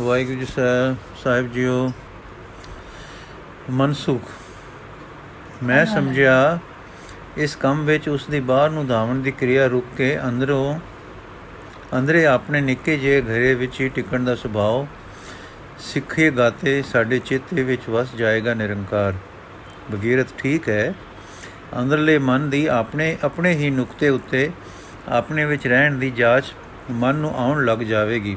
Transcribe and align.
ਵਾਹਿਗੁਰੂ 0.00 0.38
ਜੀ 0.38 0.46
ਸਾਹਿਬ 0.46 0.96
ਸਾਹਿਬ 1.22 1.50
JIO 1.52 1.92
Mansukh. 3.70 4.30
ਮੈਂ 5.62 5.84
ਸਮਝਿਆ 5.86 6.58
ਇਸ 7.36 7.54
ਕੰਮ 7.56 7.84
ਵਿੱਚ 7.84 8.08
ਉਸ 8.08 8.26
ਦੀ 8.26 8.40
ਬਾਹਰ 8.40 8.70
ਨੂੰ 8.70 8.86
ਧਾਵਣ 8.86 9.20
ਦੀ 9.22 9.30
ਕਿਰਿਆ 9.30 9.66
ਰੁਕ 9.66 9.84
ਕੇ 9.96 10.18
ਅੰਦਰੋਂ 10.20 10.78
ਅੰਦਰੇ 11.98 12.24
ਆਪਣੇ 12.26 12.60
ਨਿੱਕੇ 12.60 12.96
ਜਿਹੇ 12.96 13.20
ਘਰੇ 13.22 13.54
ਵਿੱਚ 13.54 13.80
ਹੀ 13.80 13.88
ਟਿਕਣ 13.88 14.24
ਦਾ 14.24 14.34
ਸੁਭਾਅ 14.34 14.84
ਸਿੱਖੇ 15.82 16.30
ਗਾਤੇ 16.30 16.80
ਸਾਡੇ 16.82 17.18
ਚਿੱਤ 17.18 17.54
ਵਿੱਚ 17.54 17.88
ਵਸ 17.88 18.14
ਜਾਏਗਾ 18.16 18.54
ਨਿਰੰਕਾਰ। 18.54 19.14
ਬਗੀਰਤ 19.90 20.32
ਠੀਕ 20.38 20.68
ਹੈ 20.68 20.94
ਅੰਦਰਲੇ 21.80 22.18
ਮਨ 22.18 22.48
ਦੀ 22.50 22.66
ਆਪਣੇ 22.66 23.16
ਆਪਣੇ 23.24 23.52
ਹੀ 23.52 23.70
ਨੁਕਤੇ 23.70 24.08
ਉੱਤੇ 24.08 24.50
ਆਪਣੇ 25.08 25.44
ਵਿੱਚ 25.44 25.66
ਰਹਿਣ 25.66 25.98
ਦੀ 25.98 26.10
ਜਾਂਚ 26.10 26.52
ਮਨ 26.90 27.14
ਨੂੰ 27.14 27.32
ਆਉਣ 27.36 27.64
ਲੱਗ 27.64 27.78
ਜਾਵੇਗੀ। 27.78 28.36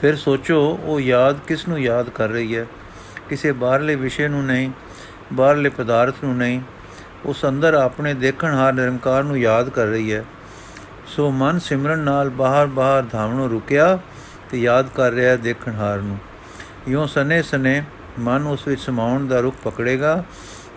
ਫਿਰ 0.00 0.16
ਸੋਚੋ, 0.16 0.78
ਉਹ 0.82 1.00
ਯਾਦ 1.00 1.38
ਕਿਸ 1.46 1.68
ਨੂੰ 1.68 1.80
ਯਾਦ 1.80 2.10
ਕਰ 2.10 2.28
ਰਹੀ 2.28 2.56
ਹੈ? 2.56 2.66
ਕਿਸੇ 3.28 3.52
ਬਾਹਰਲੇ 3.52 3.94
ਵਿਸ਼ੇ 3.94 4.28
ਨੂੰ 4.28 4.44
ਨਹੀਂ, 4.44 4.70
ਬਾਹਰਲੇ 5.32 5.68
ਪਦਾਰਥ 5.68 6.14
ਨੂੰ 6.24 6.36
ਨਹੀਂ, 6.36 6.60
ਉਸ 7.26 7.44
ਅੰਦਰ 7.44 7.74
ਆਪਣੇ 7.74 8.14
ਦੇਖਣਹਾਰ 8.14 8.72
ਨਿਰੰਕਾਰ 8.72 9.24
ਨੂੰ 9.24 9.38
ਯਾਦ 9.38 9.68
ਕਰ 9.68 9.86
ਰਹੀ 9.86 10.12
ਹੈ। 10.12 10.24
ਸੋ 11.06 11.30
ਮਨ 11.30 11.58
ਸਿਮਰਨ 11.58 11.98
ਨਾਲ 11.98 12.30
ਬਾਹਰ 12.30 12.66
ਬਾਹਰ 12.66 13.02
ਧਾਵਣੋਂ 13.02 13.48
ਰੁਕਿਆ 13.48 13.98
ਤੇ 14.50 14.60
ਯਾਦ 14.60 14.88
ਕਰ 14.88 15.12
ਰਿਹਾ 15.12 15.36
ਦੇਖਣਹਾਰ 15.36 15.98
ਨੂੰ। 15.98 16.18
ਇਉਂ 16.88 17.06
ਸਨੇ 17.06 17.42
ਸਨੇ 17.42 17.82
ਮਨ 18.18 18.46
ਉਸ 18.46 18.68
ਵਿੱਚ 18.68 18.80
ਸਮਾਉਣ 18.80 19.26
ਦਾ 19.26 19.40
ਰੁਖ 19.40 19.54
ਪਕੜੇਗਾ 19.64 20.24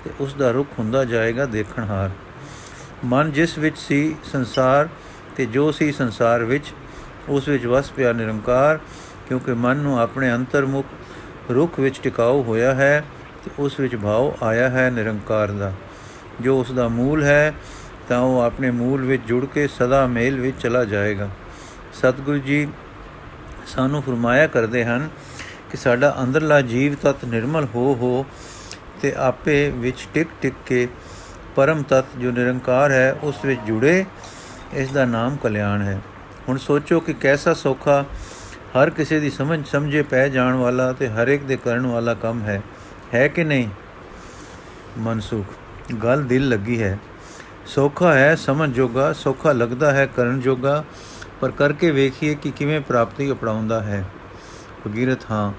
ਤੇ 0.03 0.09
ਉਸ 0.19 0.33
ਦਾ 0.33 0.51
ਰੁਖ 0.51 0.67
ਹੁੰਦਾ 0.79 1.05
ਜਾਏਗਾ 1.05 1.45
ਦੇਖਣਹਾਰ 1.45 2.09
ਮਨ 3.05 3.31
ਜਿਸ 3.31 3.57
ਵਿੱਚ 3.57 3.77
ਸੀ 3.77 4.15
ਸੰਸਾਰ 4.23 4.89
ਤੇ 5.35 5.45
ਜੋ 5.45 5.71
ਸੀ 5.71 5.91
ਸੰਸਾਰ 5.91 6.43
ਵਿੱਚ, 6.43 6.73
ਉਸ 7.29 7.47
ਵਿੱਚ 7.47 7.65
ਵਸ 7.65 7.91
ਪਿਆ 7.91 8.13
ਨਿਰੰਕਾਰ 8.13 8.79
ਕਿਉਂਕਿ 9.27 9.53
ਮਨ 9.53 9.77
ਨੂੰ 9.77 9.99
ਆਪਣੇ 9.99 10.33
ਅੰਤਰਮੁਖ 10.33 10.85
ਰੁਖ 11.51 11.79
ਵਿੱਚ 11.79 11.99
ਟਿਕਾਉ 11.99 12.43
ਹੋਇਆ 12.43 12.73
ਹੈ 12.73 13.03
ਤੇ 13.45 13.51
ਉਸ 13.59 13.79
ਵਿੱਚ 13.79 13.95
ਭਾਵ 13.95 14.33
ਆਇਆ 14.43 14.69
ਹੈ 14.69 14.89
ਨਿਰੰਕਾਰ 14.89 15.51
ਦਾ। 15.51 15.73
ਜੋ 16.41 16.59
ਉਸ 16.59 16.71
ਦਾ 16.71 16.87
ਮੂਲ 16.87 17.23
ਹੈ, 17.23 17.53
ਤਾਂ 18.09 18.19
ਉਹ 18.19 18.41
ਆਪਣੇ 18.41 18.71
ਮੂਲ 18.71 19.05
ਵਿੱਚ 19.05 19.23
ਜੁੜ 19.27 19.45
ਕੇ 19.45 19.67
ਸਦਾ 19.67 20.07
ਮੇਲ 20.07 20.39
ਵਿੱਚ 20.39 20.61
ਚਲਾ 20.61 20.85
ਜਾਏਗਾ। 20.85 21.29
ਸਤਿਗੁਰੂ 21.93 22.37
ਜੀ 22.37 22.67
ਸਾਨੂੰ 23.67 24.01
ਫਰਮਾਇਆ 24.01 24.47
ਕਰਦੇ 24.47 24.85
ਹਨ 24.85 25.09
ਕਿ 25.71 25.77
ਸਾਡਾ 25.77 26.17
ਅੰਦਰਲਾ 26.23 26.61
ਜੀਵ 26.61 26.95
ਤਤ 26.95 27.25
ਨਿਰਮਲ 27.25 27.67
ਹੋ 27.75 27.95
ਹੋ 27.95 28.25
ਤੇ 29.01 29.13
ਆਪੇ 29.17 29.69
ਵਿੱਚ 29.69 30.07
ਟਿਕ 30.13 30.27
ਟਿਕ 30.41 30.53
ਕੇ 30.65 30.87
ਪਰਮ 31.55 31.83
ਤਤ 31.83 32.05
ਜੋ 32.17 32.31
ਨਿਰੰਕਾਰ 32.31 32.91
ਹੈ, 32.91 33.19
ਉਸ 33.23 33.35
ਵਿੱਚ 33.45 33.61
ਜੁੜੇ, 33.67 34.05
ਇਸ 34.73 34.91
ਦਾ 34.91 35.05
ਨਾਮ 35.05 35.35
ਕਲਿਆਣ 35.35 35.81
ਹੈ। 35.81 36.01
ਹੁਣ 36.49 36.57
ਸੋਚੋ 36.57 36.99
ਕਿ 36.99 37.13
ਕੈਸਾ 37.13 37.53
ਸੌਖਾ 37.53 38.05
ਹਰ 38.67 38.89
ਕਿਸੇ 38.89 39.19
ਦੀ 39.19 39.29
ਸਮਝ 39.29 39.67
ਸਮਝੇ 39.67 40.01
ਪੈ 40.01 40.29
ਜਾਣ 40.29 40.53
ਵਾਲਾ 40.53 40.93
ਤੇ 40.93 41.09
ਹਰ 41.09 41.27
ਇੱਕ 41.27 41.43
ਦੇ 41.43 41.57
ਕਰਨ 41.57 41.87
ਵਾਲਾ 41.87 42.13
ਕੰਮ 42.13 42.41
ਹੈ। 42.41 42.61
ਹੈ 43.13 43.27
ਕਿ 43.27 43.43
ਨਹੀਂ? 43.43 43.69
ਮਨਸੁਖ, 44.97 45.45
ਗੱਲ 45.95 46.23
ਦਿਲ 46.23 46.49
ਲੱਗੀ 46.49 46.83
ਹੈ। 46.83 46.99
ਸੌਖਾ 47.65 48.13
ਹੈ 48.13 48.35
ਸਮਝ 48.35 48.69
ਜੋਗਾ, 48.69 49.13
ਸੌਖਾ 49.13 49.51
ਲੱਗਦਾ 49.51 49.91
ਹੈ 49.91 50.05
ਕਰਨ 50.05 50.41
ਜੋਗਾ, 50.41 50.83
ਪਰ 51.41 51.51
ਕਰਕੇ 51.51 51.91
ਵੇਖੀਏ 51.91 52.35
ਕਿ 52.35 52.51
ਕਿਵੇਂ 52.51 52.81
ਪ੍ਰਾਪਤੀ 52.81 53.31
ਅਪਣਾਉਂਦਾ 53.31 53.83
ਹੈ। 53.83 54.05
ਭਗੀਰਥ, 54.87 55.31
ਹਾਂ, 55.31 55.53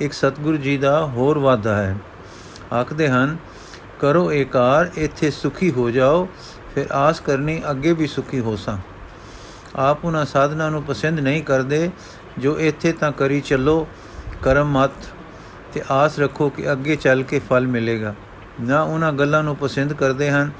ਇੱਕ 0.00 0.12
ਸਤਿਗੁਰੂ 0.12 0.56
ਜੀ 0.56 0.78
ਦਾ 0.78 1.06
ਹੋਰ 1.06 1.38
ਵਾਦਾ 1.38 1.76
ਹੈ। 1.76 1.96
ਆਖਦੇ 2.72 3.08
ਹਨ, 3.08 3.36
ਕਰੋ 4.00 4.32
ਏਕਾਰ, 4.32 4.90
ਇੱਥੇ 4.96 5.30
ਸੁਖੀ 5.30 5.70
ਹੋ 5.70 5.90
ਜਾਓ, 5.90 6.28
ਫਿਰ 6.74 6.86
ਆਸ 6.92 7.20
ਕਰਨੀ 7.20 7.62
ਅੱਗੇ 7.70 7.92
ਵੀ 7.92 8.06
ਸੁਖੀ 8.06 8.40
ਹੋ 8.40 8.56
ਸਾਂ। 8.56 8.78
ਆਪ 9.76 10.04
ਉਹਨਾਂ 10.04 10.24
ਸਾਧਨਾ 10.24 10.70
ਨੂੰ 10.70 10.82
ਪਸੰਦ 10.82 11.20
ਨਹੀਂ 11.20 11.42
ਕਰਦੇ 11.42 11.90
ਜੋ 12.38 12.58
ਇੱਥੇ 12.60 12.92
ਤਾਂ 12.92 13.12
ਕਰੀ 13.12 13.40
ਚੱਲੋ, 13.40 13.86
ਕਰਮ 14.42 14.72
ਮਤ 14.72 14.90
ਤੇ 15.72 15.82
ਆਸ 15.90 16.18
ਰੱਖੋ 16.18 16.48
ਕਿ 16.48 16.70
ਅੱਗੇ 16.72 16.96
ਚੱਲ 16.96 17.22
ਕੇ 17.22 17.38
ਫਲ 17.50 17.66
ਮਿਲੇਗਾ। 17.66 18.14
ਨਾ 18.60 18.80
ਉਹਨਾਂ 18.82 19.12
ਗੱਲਾਂ 19.12 19.42
ਨੂੰ 19.42 19.56
ਪਸੰਦ 19.56 19.92
ਕਰਦੇ 19.92 20.30
ਹਨ 20.30 20.50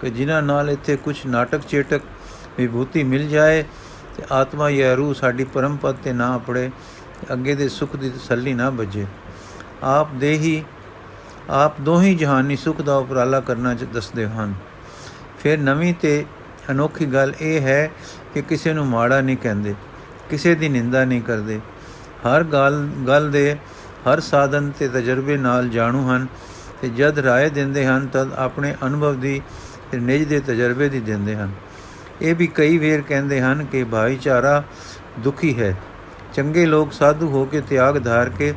ਕਿ 0.00 0.10
ਜਿਨ੍ਹਾਂ 0.10 0.42
ਨਾਲ 0.42 0.70
ਇੱਥੇ 0.70 0.96
ਕੁਝ 0.96 1.16
ਨਾਟਕ 1.26 1.60
ਚੇਟਕ 1.60 2.02
ਵਿਭੂਤੀ 2.58 3.02
ਮਿਲ 3.04 3.28
ਜਾਏ 3.28 3.62
ਤੇ 4.16 4.22
ਆਤਮਾ 4.32 4.70
ਜਾਂ 4.70 4.96
ਰੂਹ 4.96 5.14
ਸਾਡੀ 5.14 5.44
ਪਰਮ 5.44 5.76
ਪਦ 5.76 5.96
ਤੇ 5.96 6.12
ਨਾ 6.12 6.36
ਪੜੇ 6.38 6.70
ਅੱਗੇ 7.32 7.54
ਦੇ 7.54 7.68
ਸੁਖ 7.68 7.96
ਦੀ 7.96 8.10
ਤਸੱਲੀ 8.10 8.54
ਨਾ 8.54 8.70
ਬਜੇ 8.70 9.06
ਆਪ 9.82 10.12
ਦੇ 10.12 10.32
ਹੀ, 10.32 10.64
ਆਪ 11.50 11.80
ਦੋਹੀ 11.80 12.14
ਜਹਾਨੀ 12.14 12.56
ਸੁਖ 12.56 12.80
ਦਾ 12.80 12.96
ਉਪਰਾਲਾ 12.96 13.40
ਕਰਨਾ 13.40 13.74
ਦੱਸਦੇ 13.74 14.26
ਹਨ। 14.26 14.54
ਫਿਰ 15.38 15.58
ਨਵੀਂ 15.58 15.94
ਤੇ 16.00 16.24
ਅਨੋਖੀ 16.70 17.06
ਗੱਲ 17.06 17.34
ਇਹ 17.40 17.60
ਹੈ 17.60 17.90
ਕਿ 18.34 18.42
ਕਿਸੇ 18.42 18.72
ਨੂੰ 18.72 18.86
ਮਾੜਾ 18.86 19.20
ਨਹੀਂ 19.20 19.36
ਕਹਿੰਦੇ। 19.36 19.74
ਕਿਸੇ 20.30 20.54
ਦੀ 20.54 20.68
ਨਿੰਦਾ 20.68 21.04
ਨਹੀਂ 21.04 21.22
ਕਰਦੇ। 21.22 21.60
ਹਰ 22.26 22.44
ਗੱਲ 22.44 22.86
ਗੱਲ 23.08 23.30
ਦੇ 23.30 23.56
ਹਰ 24.06 24.20
ਸਾਧਨ 24.20 24.70
ਤੇ 24.78 24.88
ਤਜਰਬੇ 24.88 25.36
ਨਾਲ 25.36 25.68
ਜਾਣੂ 25.68 26.08
ਹਨ 26.10 26.26
ਤੇ 26.82 26.88
ਜਦ 26.88 27.18
ਰਾਏ 27.18 27.50
ਦਿੰਦੇ 27.50 27.86
ਹਨ 27.86 28.06
ਤਦ 28.06 28.32
ਆਪਣੇ 28.32 28.74
ਅਨੁਭਵ 28.86 29.20
ਦੀ 29.20 29.40
ਤੇ 29.92 29.98
ਨਿਜ 29.98 30.24
ਦੇ 30.24 30.40
ਤਜਰਬੇ 30.40 30.88
ਦੀ 30.88 31.00
ਦਿੰਦੇ 31.00 31.36
ਹਨ। 31.36 31.52
ਇਹ 32.22 32.34
ਵੀ 32.34 32.46
ਕਈ 32.46 32.78
ਵੇਰ 32.78 33.00
ਕਹਿੰਦੇ 33.00 33.40
ਹਨ 33.40 33.64
ਕਿ 33.64 33.84
ਭਾਈਚਾਰਾ 33.84 34.62
ਦੁਖੀ 35.18 35.58
ਹੈ। 35.60 35.74
ਚੰਗੇ 36.34 36.66
ਲੋਕ 36.66 36.92
ਸਾਧੂ 36.92 37.28
ਹੋ 37.28 37.44
ਕੇ 37.44 37.60
ਤਿਆਗ 37.60 38.04
ਧਾਰ 38.04 38.28
ਕੇ 38.28 38.52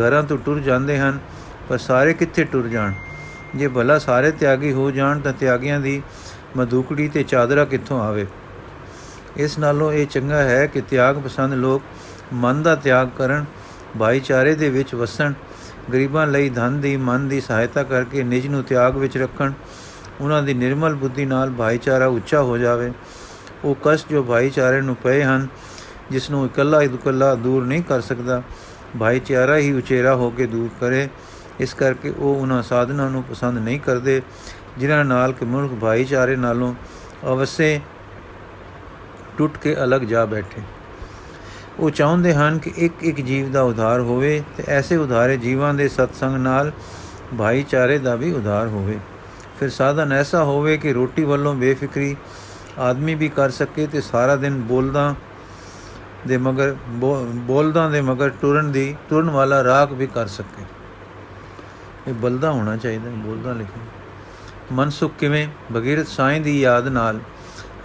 ਘਰਾਂ 0.00 0.22
ਤੋਂ 0.22 0.38
ਟੁਰ 0.38 0.60
ਜਾਂਦੇ 0.60 0.98
ਹਨ, 0.98 1.18
ਪਰ 1.68 1.78
ਸਾਰੇ 1.78 2.14
ਕਿੱਥੇ 2.14 2.44
ਟੁਰ 2.44 2.68
ਜਾਣ? 2.68 2.92
ਜੇ 3.56 3.68
ਭਲਾ 3.68 3.98
ਸਾਰੇ 3.98 4.30
ਤਿਆਗੀ 4.30 4.72
ਹੋ 4.72 4.90
ਜਾਣ 4.90 5.20
ਤਾਂ 5.20 5.32
ਤਿਆਗੀਆਂ 5.32 5.80
ਦੀ 5.80 6.02
ਮਧੂਕੜੀ 6.56 7.08
ਤੇ 7.08 7.22
ਚਾਦਰਾ 7.22 7.64
ਕਿੱਥੋਂ 7.64 8.00
ਆਵੇ? 8.00 8.26
ਇਸ 9.36 9.58
ਨਾਲੋਂ 9.58 9.92
ਇਹ 9.92 10.06
ਚੰਗਾ 10.06 10.42
ਹੈ 10.42 10.66
ਕਿ 10.66 10.80
ਤਿਆਗ 10.80 11.18
ਪਸੰਦ 11.18 11.54
ਲੋਕ 11.54 11.82
ਮਨ 12.32 12.62
ਦਾ 12.62 12.74
ਤਿਆਗ 12.74 13.08
ਕਰਨ, 13.18 13.44
ਭਾਈਚਾਰੇ 13.98 14.54
ਦੇ 14.54 14.68
ਵਿੱਚ 14.68 14.94
ਵਸਣ, 14.94 15.32
ਗਰੀਬਾਂ 15.92 16.26
ਲਈ 16.26 16.48
ਧਨ 16.48 16.80
ਦੀ, 16.80 16.96
ਮਨ 16.96 17.28
ਦੀ 17.28 17.40
ਸਹਾਇਤਾ 17.40 17.82
ਕਰਕੇ 17.82 18.22
ਨਿਜ 18.22 18.46
ਨੂੰ 18.46 18.62
ਤਿਆਗ 18.62 18.96
ਵਿੱਚ 18.96 19.16
ਰੱਖਣ, 19.18 19.52
ਉਹਨਾਂ 20.20 20.42
ਦੀ 20.42 20.54
ਨਿਰਮਲ 20.54 20.94
ਬੁੱਧੀ 20.94 21.24
ਨਾਲ 21.24 21.50
ਭਾਈਚਾਰਾ 21.50 22.06
ਉੱਚਾ 22.06 22.42
ਹੋ 22.42 22.58
ਜਾਵੇ। 22.58 22.92
ਉਹ 23.64 23.76
ਕਸ਼ਟ 23.84 24.10
ਜੋ 24.10 24.22
ਭਾਈਚਾਰੇ 24.22 24.80
ਨੂੰ 24.80 24.96
ਪਏ 24.96 25.22
ਹਨ, 25.22 25.46
ਜਿਸ 26.10 26.30
ਨੂੰ 26.30 26.44
ਇਕੱਲਾ 26.46 26.82
ਇਕੱਲਾ 26.82 27.34
ਦੂਰ 27.34 27.64
ਨਹੀਂ 27.64 27.82
ਕਰ 27.82 28.00
ਸਕਦਾ, 28.00 28.42
ਭਾਈਚਾਰਾ 28.98 29.56
ਹੀ 29.56 29.72
ਉਚੇਰਾ 29.72 30.14
ਹੋ 30.14 30.30
ਕੇ 30.30 30.46
ਦੂਰ 30.46 30.68
ਕਰੇ। 30.80 31.08
ਇਸ 31.60 31.74
ਕਰਕੇ 31.74 32.10
ਉਹ 32.10 32.34
ਉਹਨਾਂ 32.34 32.62
ਸਾਧਨਾਂ 32.62 33.10
ਨੂੰ 33.10 33.22
ਪਸੰਦ 33.22 33.58
ਨਹੀਂ 33.58 33.80
ਕਰਦੇ, 33.80 34.22
ਜਿਨ੍ਹਾਂ 34.78 35.04
ਨਾਲ 35.04 35.32
ਕਿ 35.32 35.44
ਮਨੁੱਖ 35.44 35.72
ਭਾਈਚਾਰੇ 35.72 36.36
ਨਾਲੋਂ 36.36 36.74
ਅਵਸੇ 37.26 37.80
ਟੁੱਟ 39.38 39.56
ਕੇ 39.58 39.74
ਅਲੱਗ 39.84 40.02
ਜਾ 40.02 40.24
ਬੈਠੇ। 40.24 40.62
ਉਹ 41.80 41.90
ਚਾਹੁੰਦੇ 41.90 42.34
ਹਨ 42.34 42.58
ਕਿ 42.58 42.72
ਇੱਕ 42.76 43.02
ਇੱਕ 43.02 43.20
ਜੀਵ 43.20 43.50
ਦਾ 43.52 43.62
ਉਧਾਰ 43.62 44.00
ਹੋਵੇ 44.00 44.42
ਤੇ 44.56 44.64
ਐਸੇ 44.68 44.96
ਉਧਾਰੇ 44.96 45.36
ਜੀਵਾਂ 45.36 45.72
ਦੇ 45.74 45.88
ਸਤਸੰਗ 45.88 46.36
ਨਾਲ 46.36 46.72
ਭਾਈਚਾਰੇ 47.38 47.98
ਦਾ 47.98 48.14
ਵੀ 48.14 48.32
ਉਧਾਰ 48.32 48.66
ਹੋਵੇ। 48.66 48.98
ਫਿਰ 49.60 49.70
ਸਾਧਨ 49.70 50.12
ਐਸਾ 50.12 50.42
ਹੋਵੇ 50.44 50.76
ਕਿ 50.76 50.92
ਰੋਟੀ 50.92 51.24
ਵੱਲੋਂ 51.24 51.54
ਬੇਫਿਕਰੀ 51.54 52.16
ਆਦਮੀ 52.78 53.14
ਵੀ 53.14 53.28
ਕਰ 53.28 53.50
ਸਕੇ 53.50 53.86
ਤੇ 53.86 54.00
ਸਾਰਾ 54.00 54.36
ਦਿਨ 54.36 54.60
ਬੋਲਦਾ 54.62 55.14
ਦੇ 56.26 56.36
ਮਗਰ 56.38 56.74
ਬੋਲਦਾ 57.46 57.88
ਦੇ 57.88 58.00
ਮਗਰ 58.00 58.30
ਟੁਰਨ 58.40 58.70
ਦੀ 58.72 58.94
ਟੁਰਨ 59.10 59.30
ਵਾਲਾ 59.30 59.62
ਰਾਗ 59.64 59.92
ਵੀ 59.92 60.06
ਕਰ 60.06 60.26
ਸਕੇ। 60.26 60.64
ਇਹ 62.08 62.14
ਬਲਦਾ 62.14 62.50
ਹੋਣਾ 62.50 62.76
ਚਾਹੀਦਾ, 62.76 63.10
ਬੋਲਦਾ 63.10 63.52
ਲਿਖਿਆ 63.52 63.82
ਮਨਸੁਖ 64.72 65.12
ਕਿਵੇਂ? 65.20 65.46
ਬਗੀਰਤ 65.72 66.08
ਸਾਈਂ 66.08 66.40
ਦੀ 66.40 66.60
ਯਾਦ 66.60 66.88
ਨਾਲ 66.88 67.18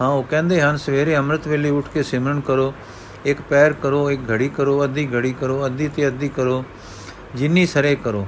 ਹਾਂ, 0.01 0.09
ਉਹ 0.09 0.23
ਕਹਿੰਦੇ 0.23 0.61
ਹਨ, 0.61 0.77
ਸਵੇਰੇ 0.77 1.17
ਅੰਮ੍ਰਿਤ 1.17 1.47
ਵੇਲੇ 1.47 1.69
ਉੱਠ 1.69 1.87
ਕੇ 1.93 2.03
ਸਿਮਰਨ 2.03 2.39
ਕਰੋ, 2.39 2.73
ਇੱਕ 3.25 3.41
ਪੈਰ 3.41 3.73
ਕਰੋ, 3.73 4.11
ਇੱਕ 4.11 4.21
ਘੜੀ 4.31 4.49
ਕਰੋ, 4.49 4.83
ਅੱਧੀ 4.83 5.07
ਘੜੀ 5.13 5.33
ਕਰੋ, 5.33 5.65
ਅੱਧੀ 5.65 5.87
ਤੇ 5.87 6.07
ਅੱਧੀ 6.07 6.29
ਕਰੋ, 6.29 6.63
ਜਿੰਨੀ 7.35 7.65
ਸਰੇ 7.65 7.95
ਕਰੋ। 7.95 8.27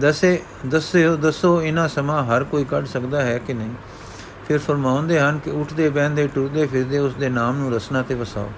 ਦੱਸੇ 0.00 0.42
ਦੱਸਿਓ 0.66 1.16
ਦੱਸੋ, 1.16 1.62
ਇਹਨਾਂ 1.62 1.88
ਸਮਾਂ 1.88 2.24
ਹਰ 2.24 2.44
ਕੋਈ 2.44 2.64
ਕੱਢ 2.64 2.86
ਸਕਦਾ 2.86 3.22
ਹੈ 3.22 3.38
ਕਿ 3.38 3.54
ਨਹੀਂ? 3.54 3.70
ਫਿਰ 4.48 4.58
ਫਰਮਾਉਂਦੇ 4.58 5.20
ਹਨ 5.20 5.38
ਕਿ 5.38 5.50
ਉੱਠਦੇ, 5.50 5.88
ਬਹਿੰਦੇ, 5.88 6.28
ਟੁਰਦੇ, 6.28 6.66
ਫਿਰਦੇ, 6.66 6.98
ਉਸ 6.98 7.14
ਦੇ 7.14 7.28
ਨਾਮ 7.28 7.56
ਨੂੰ 7.56 7.74
ਰਸਨਾ 7.74 8.02
ਤੇ 8.02 8.14
ਵਸਾਓ। 8.14 8.50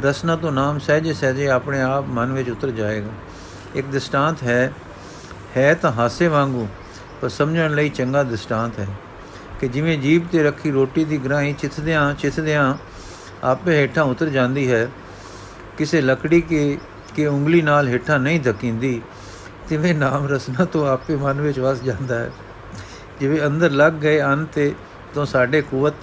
ਰਸਨਾ 0.00 0.36
ਤੋਂ 0.36 0.52
ਨਾਮ 0.52 0.78
ਸਹਜੇ 0.78 1.12
ਸਹਜੇ 1.12 1.48
ਆਪਣੇ 1.48 1.80
ਆਪ 1.80 2.04
ਮਨ 2.08 2.32
ਵਿੱਚ 2.32 2.50
ਉਤਰ 2.50 2.70
ਜਾਏਗਾ। 2.70 3.10
ਇੱਕ 3.74 3.86
ਦ੍ਰਿਸ਼ਟਾਂਤ 3.86 4.42
ਹੈ 4.42 4.72
ਹੈ 5.56 5.74
ਤਾਂ 5.74 5.92
ਹਾਸੇ 5.92 6.28
ਵਾਂਗੂ, 6.28 6.68
ਪਰ 7.20 7.28
ਸਮਝਣ 7.28 7.74
ਲਈ 7.74 7.88
ਚੰਗਾ 7.88 8.22
ਦ੍ਰਿਸ਼ਟਾਂਤ 8.22 8.78
ਹੈ। 8.78 8.86
ਕਿ 9.60 9.68
ਜਿਵੇਂ 9.68 9.98
ਜੀਭ 9.98 10.26
ਤੇ 10.32 10.42
ਰੱਖੀ 10.42 10.70
ਰੋਟੀ 10.70 11.04
ਦੀ 11.04 11.18
ਗ੍ਰਾਹੀ 11.18 11.52
ਚਿੱਥਦਿਆਂ 11.52 12.14
ਚਿੱਥਦਿਆਂ 12.14 12.74
ਆਪੇ 13.44 13.76
ਹੇਠਾਂ 13.76 14.04
ਉਤਰ 14.04 14.28
ਜਾਂਦੀ 14.28 14.70
ਹੈ। 14.72 14.88
ਕਿਸੇ 15.78 16.00
ਲੱਕੜੀ 16.00 16.40
ਕੇ 16.40 16.78
ਕੇ 17.16 17.26
ਉਂਗਲੀ 17.26 17.62
ਨਾਲ 17.62 17.88
ਹੇਠਾਂ 17.88 18.18
ਨਹੀਂ 18.18 18.40
ਧਕੀਂਦੀ, 18.40 19.00
ਤਿਵੇਂ 19.68 19.94
ਨਾਮ 19.94 20.26
ਰਸਨਾ 20.26 20.64
ਤੋਂ 20.64 20.86
ਆਪੇ 20.88 21.16
ਮਨ 21.16 21.40
ਵਿੱਚ 21.40 21.58
ਵਸ 21.58 21.82
ਜਾਂਦਾ 21.82 22.18
ਹੈ। 22.18 22.30
ਜਿਵੇਂ 23.20 23.46
ਅੰਦਰ 23.46 23.70
ਲੱਗ 23.70 23.92
ਗਏ 23.92 24.20
ਅੰਨ 24.22 24.44
ਤੇ 24.44 24.74
ਤੋਂ 25.14 25.26
ਸਾਡੇ 25.26 25.62
ਕੁਵਤ, 25.62 25.94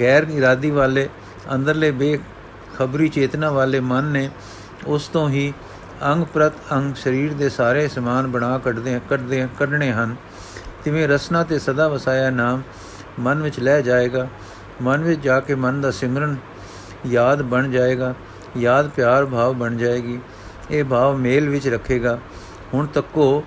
ਗੈਰ 0.00 0.26
ਇਰਾਦੀ 0.30 0.70
ਵਾਲੇ 0.70 1.08
ਅੰਦਰਲੇ 1.54 1.90
ਬੇ 1.90 2.18
ਖਬਰੀ 2.78 3.08
ਚੇਤਨਾ 3.08 3.50
ਵਾਲੇ 3.50 3.80
ਮਨ 3.80 4.04
ਨੇ 4.04 4.30
ਉਸ 4.86 5.08
ਤੋਂ 5.08 5.28
ਹੀ 5.28 5.52
ਅੰਗ 6.04 6.24
ਪ੍ਰਤ 6.24 6.52
ਅੰਗ 6.72 6.94
ਸਰੀਰ 6.94 7.32
ਦੇ 7.32 7.48
ਸਾਰੇ 7.48 7.88
ਸਮਾਨ 7.88 8.26
ਬਣਾ 8.26 8.58
ਕੱਢਦੇ 8.58 9.00
ਕੱਢਦੇ 9.08 9.46
ਕੱਢਣੇ 9.58 9.92
ਹਨ। 9.92 10.16
ਤਿਵੇਂ 10.86 11.08
ਰਸਨਾ 11.08 11.44
ਤੇ 11.44 11.58
ਸਦਾ 11.58 11.88
ਵਸਾਇਆ 11.88 12.30
ਨਾਮ, 12.30 12.62
ਮਨ 13.20 13.42
ਵਿੱਚ 13.42 13.60
ਲੈ 13.60 13.80
ਜਾਏਗਾ। 13.80 14.28
ਮਨ 14.82 15.04
ਵਿੱਚ 15.04 15.20
ਜਾ 15.20 15.40
ਕੇ 15.40 15.54
ਮਨ 15.54 15.80
ਦਾ 15.80 15.90
ਸਿਮਰਨ 15.90 16.36
ਯਾਦ 17.06 17.42
ਬਣ 17.42 17.70
ਜਾਏਗਾ। 17.70 18.14
ਯਾਦ 18.58 18.88
ਪਿਆਰ 18.88 19.26
ਭਾਵ 19.26 19.54
ਬਣ 19.54 19.76
ਜਾਏਗੀ। 19.76 20.20
ਇਹ 20.70 20.84
ਭਾਵ 20.84 21.16
ਮੇਲ 21.16 21.48
ਵਿੱਚ 21.48 21.68
ਰੱਖੇਗਾ। 21.68 22.18
ਹੁਣ 22.74 22.86
ਤੱਕੋ 22.86 23.44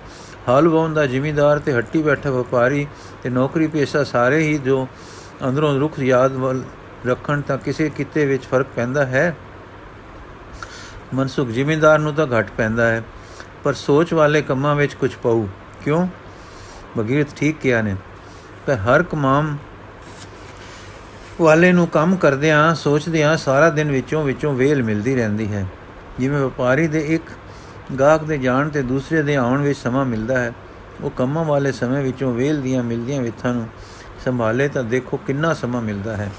ਹਲ 0.48 0.68
ਵਾਉਣ 0.68 0.94
ਦਾ 0.94 1.06
ਜ਼ਿਮੀਂਦਾਰ 1.06 1.58
ਤੇ 1.58 1.72
ਹੱਟੀ 1.72 2.02
ਬੈਠਾ 2.02 2.30
ਵਪਾਰੀ 2.30 2.86
ਤੇ 3.22 3.30
ਨੌਕਰੀ 3.30 3.66
ਪੇਸ਼ਾ 3.66 4.04
ਸਾਰੇ 4.04 4.38
ਹੀ 4.38 4.58
ਜੋ 4.58 4.88
ਅੰਦਰੋਂ 5.48 5.80
ਰੁਖ 5.80 5.98
ਯਾਦ 5.98 6.32
ਵੱਲ 6.32 6.62
ਰੱਖਣ 7.06 7.40
ਤਾਂ 7.40 7.58
ਕਿਸੇ 7.58 7.90
ਕਿਤੇ 7.90 8.26
ਵਿੱਚ 8.26 8.44
ਫ਼ਰਕ 8.44 8.66
ਪੈਂਦਾ 8.76 9.06
ਹੈ। 9.06 9.36
ਮਨਸੁਖ 11.14 11.48
ਜ਼ਿਮੀਂਦਾਰ 11.48 11.98
ਨੂੰ 11.98 12.14
ਤਾਂ 12.14 12.26
ਘਟ 12.26 12.50
ਪੈਂਦਾ 12.56 12.86
ਹੈ। 12.86 13.02
ਪਰ 13.64 13.72
ਸੋਚ 13.72 14.14
ਵਾਲੇ 14.14 14.42
ਕੰਮਾਂ 14.42 14.74
ਵਿੱਚ 14.74 14.94
ਕੁਝ 14.94 15.14
ਪਊ। 15.14 15.46
ਕਿਉਂ? 15.84 16.08
ਬਗੀਰਤ 16.98 17.34
ਠੀਕ 17.36 17.58
ਕਿਹਾ 17.58 17.82
ਨੇ 17.82 17.94
ਪਰ 18.66 18.74
ਹਰ 18.76 19.02
ਕਮਾਮ 19.02 19.56
ਵਾਲੇ 21.40 21.72
ਨੂੰ 21.72 21.86
ਕੰਮ 21.86 22.16
ਕਰਦਿਆਂ, 22.16 22.74
ਸੋਚਦਿਆਂ 22.74 23.36
ਸਾਰਾ 23.36 23.68
ਦਿਨ 23.70 23.90
ਵਿੱਚੋਂ 23.90 24.24
ਵਿੱਚੋਂ 24.24 24.54
ਵੇਲ 24.54 24.82
ਮਿਲਦੀ 24.82 25.14
ਰਹਿੰਦੀ 25.16 25.46
ਹੈ। 25.52 25.66
ਜਿਵੇਂ 26.18 26.40
ਵਪਾਰੀ 26.40 26.86
ਦੇ 26.86 27.00
ਇੱਕ 27.14 27.30
ਗਾਹਕ 28.00 28.24
ਦੇ 28.24 28.38
ਜਾਣ 28.38 28.68
ਤੇ 28.68 28.82
ਦੂਸਰੇ 28.82 29.22
ਦੇ 29.22 29.36
ਆਉਣ 29.36 29.62
ਵਿੱਚ 29.62 29.78
ਸਮਾਂ 29.78 30.04
ਮਿਲਦਾ 30.04 30.38
ਹੈ, 30.38 30.52
ਉਹ 31.00 31.10
ਕੰਮਾਂ 31.10 31.44
ਵਾਲੇ 31.44 31.72
ਸਮੇਂ 31.72 32.02
ਵਿੱਚੋਂ 32.02 32.34
ਵੇਲ 32.34 32.60
ਦੀਆਂ 32.62 32.82
ਮਿਲਦੀਆਂ 32.82 33.22
ਵਿਥਾਂ 33.22 33.54
ਨੂੰ 33.54 33.68
ਸੰਭਾਲੇ 34.24 34.68
ਤਾਂ 34.68 34.84
ਦੇਖੋ 34.84 35.16
ਕਿੰਨਾ 35.16 35.54
ਸਮਾਂ 35.54 35.82
ਮਿਲਦਾ 35.82 36.16
ਹੈ। 36.16 36.30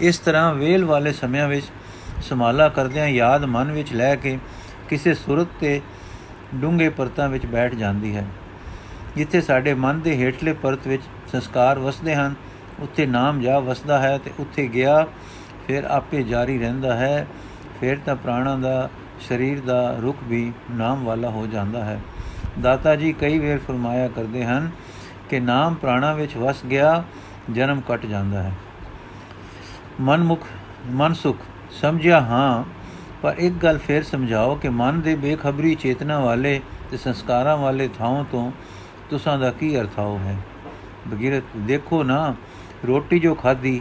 ਇਸ 0.00 0.18
ਤਰ੍ਹਾਂ 0.18 0.54
ਵੇਲ 0.54 0.84
ਵਾਲੇ 0.84 1.12
ਸਮਿਆਂ 1.12 1.48
ਵਿੱਚ 1.48 1.66
ਸੰਭਾਲਾ 2.28 2.68
ਕਰਦਿਆਂ 2.68 3.08
ਯਾਦ 3.08 3.44
ਮਨ 3.44 3.72
ਵਿੱਚ 3.72 3.92
ਲੈ 3.92 4.14
ਕੇ 4.16 4.38
ਕਿਸੇ 4.88 5.14
ਸੁਰਤ 5.14 5.48
ਤੇ 5.60 5.80
ਡੂੰਘੇ 6.54 6.88
ਪਰਤਾਂ 6.88 7.28
ਵਿੱਚ 7.28 7.46
ਬੈਠ 7.46 7.74
ਜਾਂਦੀ 7.74 8.16
ਹੈ। 8.16 8.26
ਜਿੱਥੇ 9.16 9.40
ਸਾਡੇ 9.40 9.74
ਮਨ 9.74 10.00
ਦੇ 10.00 10.16
ਹੇਠਲੇ 10.16 10.52
ਪਰਤ 10.52 10.86
ਵਿੱਚ 10.86 11.02
ਸੰਸਕਾਰ 11.32 11.78
ਵਸਦੇ 11.78 12.14
ਹਨ, 12.14 12.34
ਉੱਥੇ 12.80 13.06
ਨਾਮ 13.06 13.40
ਜਾ 13.40 13.58
ਵਸਦਾ 13.58 13.98
ਹੈ 13.98 14.18
ਤੇ 14.18 14.30
ਉੱਥੇ 14.40 14.66
ਗਿਆ, 14.66 15.06
ਫਿਰ 15.66 15.84
ਆਪੇ 15.84 16.22
ਜਾਰੀ 16.22 16.58
ਰਹਿੰਦਾ 16.58 16.96
ਹੈ, 16.96 17.26
ਫਿਰ 17.80 17.98
ਤਾਂ 18.06 18.16
ਪ੍ਰਾਣਾਂ 18.16 18.58
ਦਾ, 18.58 18.90
ਸਰੀਰ 19.28 19.60
ਦਾ 19.60 19.96
ਰੁਖ 20.02 20.16
ਵੀ 20.24 20.52
ਨਾਮ 20.70 21.04
ਵਾਲਾ 21.04 21.30
ਹੋ 21.30 21.46
ਜਾਂਦਾ 21.46 21.84
ਹੈ। 21.84 22.00
ਦਾਤਾ 22.62 22.96
ਜੀ 22.96 23.12
ਕਈ 23.12 23.38
ਵੇਰ 23.38 23.58
ਫਰਮਾਇਆ 23.58 24.08
ਕਰਦੇ 24.08 24.44
ਹਨ 24.44 24.70
ਕਿ 25.30 25.40
ਨਾਮ 25.40 25.74
ਪ੍ਰਾਣਾ 25.74 26.12
ਵਿੱਚ 26.14 26.36
ਵਸ 26.36 26.64
ਗਿਆ, 26.64 27.04
ਜਨਮ 27.52 27.80
ਕੱਟ 27.80 28.06
ਜਾਂਦਾ 28.06 28.42
ਹੈ। 28.42 28.52
ਮਨਮੁਖ, 30.00 30.46
ਮਨਸੁਖ, 30.86 31.36
ਸਮਝਿਆ 31.70 32.20
ਹਾਂ, 32.20 32.64
ਪਰ 33.22 33.34
ਇੱਕ 33.38 33.54
ਗੱਲ 33.54 33.78
ਫੇਰ 33.78 34.02
ਸਮਝਾਓ 34.02 34.54
ਕਿ 34.54 34.68
ਮਨ 34.68 35.00
ਦੇ 35.00 35.14
ਬੇਖਬਰੀ 35.14 35.74
ਚੇਤਨਾ 35.74 36.20
ਵਾਲੇ 36.20 36.60
ਤੇ 36.90 36.96
ਸੰਸਕਾਰਾਂ 36.96 37.56
ਵਾਲੇ 37.56 37.88
ਥਾਂ 37.98 38.24
ਤੋਂ 38.24 38.52
ਤੁਸਾਂ 39.10 39.38
ਦਾ 39.38 39.50
ਕੀ 39.50 39.80
ਅਰਥਾਉ 39.80 40.18
ਹੈ? 40.18 40.36
ਬਗੀਰਤ, 41.08 41.42
ਦੇਖੋ 41.56 42.02
ਨਾ, 42.02 42.34
ਰੋਟੀ 42.86 43.18
ਜੋ 43.18 43.34
ਖਾਧੀ 43.34 43.80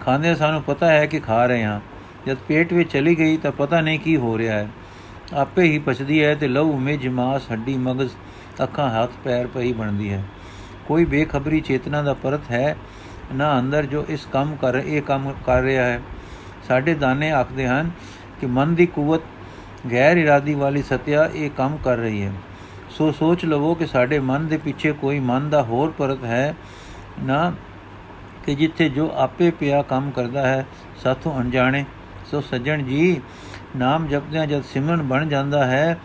ਖਾਂਦੇ 0.00 0.34
ਸਾਨੂੰ 0.34 0.62
ਪਤਾ 0.62 0.88
ਹੈ 0.88 1.06
ਕਿ 1.06 1.20
ਖਾ 1.20 1.46
ਰਹੇ 1.46 1.64
ਹਾਂ। 1.64 1.80
ਜਦ 2.26 2.36
ਪੇਟ 2.48 2.72
ਵਿੱਚ 2.72 2.92
ਚਲੀ 2.92 3.18
ਗਈ 3.18 3.36
ਤਾਂ 3.36 3.52
ਪਤਾ 3.52 3.80
ਨਹੀਂ 3.80 3.98
ਕੀ 3.98 4.16
ਹੋ 4.16 4.38
ਰਿਹਾ 4.38 4.58
ਹੈ। 4.58 4.68
ਆਪੇ 5.34 5.62
ਹੀ 5.62 5.78
ਪਚਦੀ 5.78 6.24
ਹੈ 6.24 6.34
ਤੇ 6.34 6.48
ਲਹੂ 6.48 6.78
ਮਿਜ 6.78 7.08
ਮਾਸ, 7.08 7.42
ਹੱਡੀ, 7.52 7.76
ਮਗਜ਼, 7.76 8.10
ਅੱਖਾਂ, 8.62 9.02
ਹੱਥ, 9.02 9.10
ਪੈਰ 9.24 9.46
ਪਈ 9.46 9.72
ਬਣਦੀ 9.72 10.12
ਹੈ। 10.12 10.22
ਕੋਈ 10.86 11.04
ਬੇਖਬਰੀ 11.04 11.60
ਚੇਤਨਾ 11.60 12.02
ਦਾ 12.02 12.14
ਪਰਤ 12.14 12.50
ਹੈ 12.50 12.76
ਨਾ 13.34 13.58
ਅੰਦਰ 13.58 13.86
ਜੋ 13.86 14.04
ਇਸ 14.08 14.26
ਕੰਮ 14.32 14.56
ਕਰ, 14.56 14.82
ਇਹ 14.86 15.02
ਕੰਮ 15.02 15.34
ਕਰ 15.46 15.62
ਰਿਹਾ 15.62 15.84
ਹੈ। 15.84 16.00
ਸਾਡੇ 16.68 16.94
ਦਾਨੇ 16.94 17.30
ਆਖਦੇ 17.30 17.66
ਹਨ 17.66 17.90
ਕਿ 18.40 18.46
ਮਨ 18.46 18.74
ਦੀ 18.74 18.86
ਕੂਵਤ, 18.86 19.20
ਗੈਰ 19.90 20.16
ਇਰਾਦੀ 20.16 20.54
ਵਾਲੀ 20.54 20.82
ਸਤਿਆ 20.82 21.30
ਇਹ 21.34 21.50
ਕੰਮ 21.50 21.76
ਕਰ 21.76 21.96
ਰਹੀ 21.96 22.22
ਹੈ। 22.22 22.32
ਸੋ 22.98 23.12
ਸੋਚ 23.12 23.44
ਲਵੋ 23.44 23.74
ਕਿ 23.74 23.86
ਸਾਡੇ 23.86 24.18
ਮਨ 24.18 24.46
ਦੇ 24.46 24.56
ਪਿੱਛੇ 24.56 24.92
ਕੋਈ 24.92 25.18
ਮਨ 25.20 25.50
ਦਾ 25.50 25.62
ਹੋਰ 25.62 25.90
ਪਰਤ 25.90 26.24
ਹੈ 26.24 26.54
ਨਾ 27.20 27.52
ਕਿ 28.46 28.54
ਜਿੱਥੇ 28.54 28.88
ਜੋ 28.88 29.10
ਆਪੇ 29.16 29.50
ਪਿਆ 29.50 29.82
ਕੰਮ 29.82 30.10
ਕਰਦਾ 30.10 30.46
ਹੈ, 30.46 30.66
ਸਾਥੋਂ 31.02 31.40
ਅਣਜਾਣੇ। 31.40 31.84
ਸੋ 32.30 32.40
ਸੱਜਣ 32.40 32.82
ਜੀ, 32.82 33.20
ਨਾਮ 33.76 34.06
ਜਪਦਿਆਂ 34.08 34.46
ਜਦ 34.46 34.62
ਸਿਮਰਨ 34.64 35.02
ਬਣ 35.02 35.26
ਜਾਂਦਾ 35.26 35.66
ਹੈ, 35.66 35.98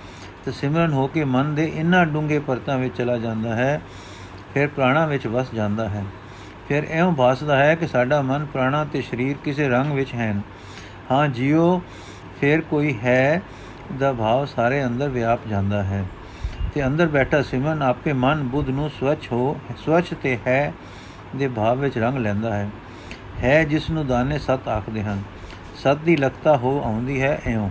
ਤੇ 0.46 0.52
ਸਿਮਰਨ 0.52 0.94
ਹੋ 0.94 1.08
ਕੇ 1.08 1.24
ਮਨ 1.24 1.56
ਦੇ 1.56 1.72
ਇਨਾਂ 1.76 2.06
ਡੂੰਘੇ 2.06 2.40
ਪਰਤਾਂ 2.40 2.78
ਵਿੱਚ 2.78 2.98
ਚਲਾ 2.98 3.18
ਜਾਂਦਾ 3.18 3.56
ਹੈ, 3.56 3.82
ਫਿਰ 4.54 4.68
ਪ੍ਰਾਣਾ 4.68 5.06
ਵਿੱਚ 5.06 5.28
ਵਸ 5.28 5.48
ਜਾਂਦਾ 5.56 5.90
ਹੈ। 5.90 6.06
ਫਿਰ 6.68 6.88
ਐਉਂ 6.90 7.14
ਭਾਸਦਾ 7.14 7.58
ਹੈ 7.58 7.76
ਕਿ 7.76 7.88
ਸਾਡਾ 7.88 8.22
ਮਨ 8.22 8.46
ਪ੍ਰਾਣਾ 8.46 8.86
ਤੇ 8.86 9.02
ਸਰੀਰ 9.02 9.38
ਕਿਸੇ 9.44 9.70
ਰੰਗ 9.70 9.92
ਵਿੱਚ 9.92 10.16
ਹਨ 10.16 10.42
ਹਾਂ 11.12 11.28
ਜਿਉ 11.28 11.82
ਫਿਰ 12.42 12.62
ਕੋਈ 12.62 12.98
ਹੈ 13.04 13.42
ਦਾ 14.00 14.14
ਭਾਵ 14.14 14.46
ਸਾਰੇ 14.46 14.86
ਅੰਦਰ 14.86 15.10
ਵਿਆਪ 15.10 15.40
ਜਾਂਦਾ 15.50 15.84
ਹੈ। 15.84 16.06
ਤੇ 16.74 16.86
ਅੰਦਰ 16.86 17.08
ਬੈਠਾ 17.08 17.42
ਸਿਮਰਨ 17.42 17.82
ਆਪੇ 17.82 18.14
ਮਨ 18.14 18.44
ਬੁੱਧ 18.44 18.70
ਨੂੰ 18.70 18.90
ਸਵਚ 18.90 19.28
ਹੋ 19.32 19.58
ਸਵਚ 19.86 20.14
ਤੇ 20.24 20.38
ਹੈ 20.48 20.74
ਦੇ 21.36 21.48
ਭਾਵ 21.48 21.80
ਵਿੱਚ 21.80 21.98
ਰੰਗ 21.98 22.18
ਲੈਂਦਾ 22.18 22.56
ਹੈ। 22.56 22.70
ਹੈ 23.44 23.64
ਜਿਸ 23.64 23.90
ਨੂੰ 23.90 24.08
ਦਾਨੇ 24.08 24.40
ਸਤ 24.40 24.68
ਆਖਦੇ 24.68 25.04
ਹਨ। 25.04 25.22
ਸਤ 25.76 25.96
ਦੀ 25.96 26.18
ਲਗਤਾ 26.18 26.58
ਹੋ 26.58 26.82
ਆਉਂਦੀ 26.84 27.22
ਹੈ 27.22 27.42
ਐਉਂ 27.46 27.70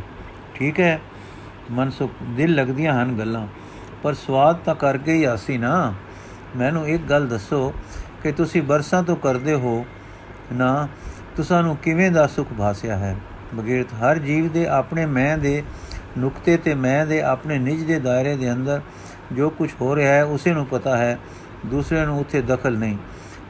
ਠੀਕ 0.54 0.80
ਹੈ 0.80 1.00
ਮਨ 1.70 1.90
ਸੁਖ 1.90 2.12
ਦਿਲ 2.22 2.54
ਲੱਗਦੀਆਂ 2.54 3.02
ਹਨ 3.02 3.18
ਗੱਲਾਂ। 3.18 3.46
ਪਰ 4.02 4.14
ਸਵਾਦ 4.14 4.56
ਤਾਂ 4.56 4.74
ਕਰਕੇ 4.74 5.12
ਹੀ 5.12 5.24
ਆਸੀ 5.24 5.58
ਨਾ। 5.58 5.94
ਮੈਨੂੰ 6.56 6.88
ਇੱਕ 6.88 7.02
ਗੱਲ 7.02 7.28
ਦੱਸੋ 7.28 7.74
ਕਿ 8.22 8.32
ਤੁਸੀਂ 8.32 8.62
ਬਰਸਾਂ 8.62 9.02
ਤੋਂ 9.02 9.16
ਕਰਦੇ 9.16 9.54
ਹੋ 9.54 9.86
ਨਾ 10.52 10.88
ਤੁਸਾਂ 11.36 11.62
ਨੂੰ 11.62 11.76
ਕਿਵੇਂ 11.76 12.10
ਦਾ 12.10 12.26
ਸੁਖ 12.26 12.48
ਭਾਸਿਆ 12.58 12.96
ਹੈ? 12.96 13.16
ਬਗੈਰਤ 13.54 13.86
ਹਰ 13.94 14.18
ਜੀਵ 14.18 14.48
ਦੇ 14.48 14.66
ਆਪਣੇ 14.66 15.06
ਮੈਂ 15.06 15.38
ਦੇ 15.38 15.62
ਨੁਕਤੇ 16.18 16.56
ਤੇ 16.56 16.74
ਮੈਂ 16.74 17.06
ਦੇ 17.06 17.22
ਆਪਣੇ 17.22 17.58
ਨਿਜ 17.58 17.82
ਦੇ 17.82 17.98
ਦਾਇਰੇ 17.98 18.36
ਦੇ 18.36 18.52
ਅੰਦਰ 18.52 18.80
ਜੋ 19.32 19.50
ਕੁਝ 19.50 19.70
ਹੋ 19.80 19.96
ਰਿਹਾ 19.96 20.12
ਹੈ, 20.12 20.24
ਉਸੇ 20.24 20.52
ਨੂੰ 20.52 20.66
ਪਤਾ 20.66 20.96
ਹੈ, 20.96 21.18
ਦੂਸਰੇ 21.66 22.06
ਨੂੰ 22.06 22.20
ਉੱਥੇ 22.20 22.42
ਦਖਲ 22.42 22.78
ਨਹੀਂ। 22.78 22.96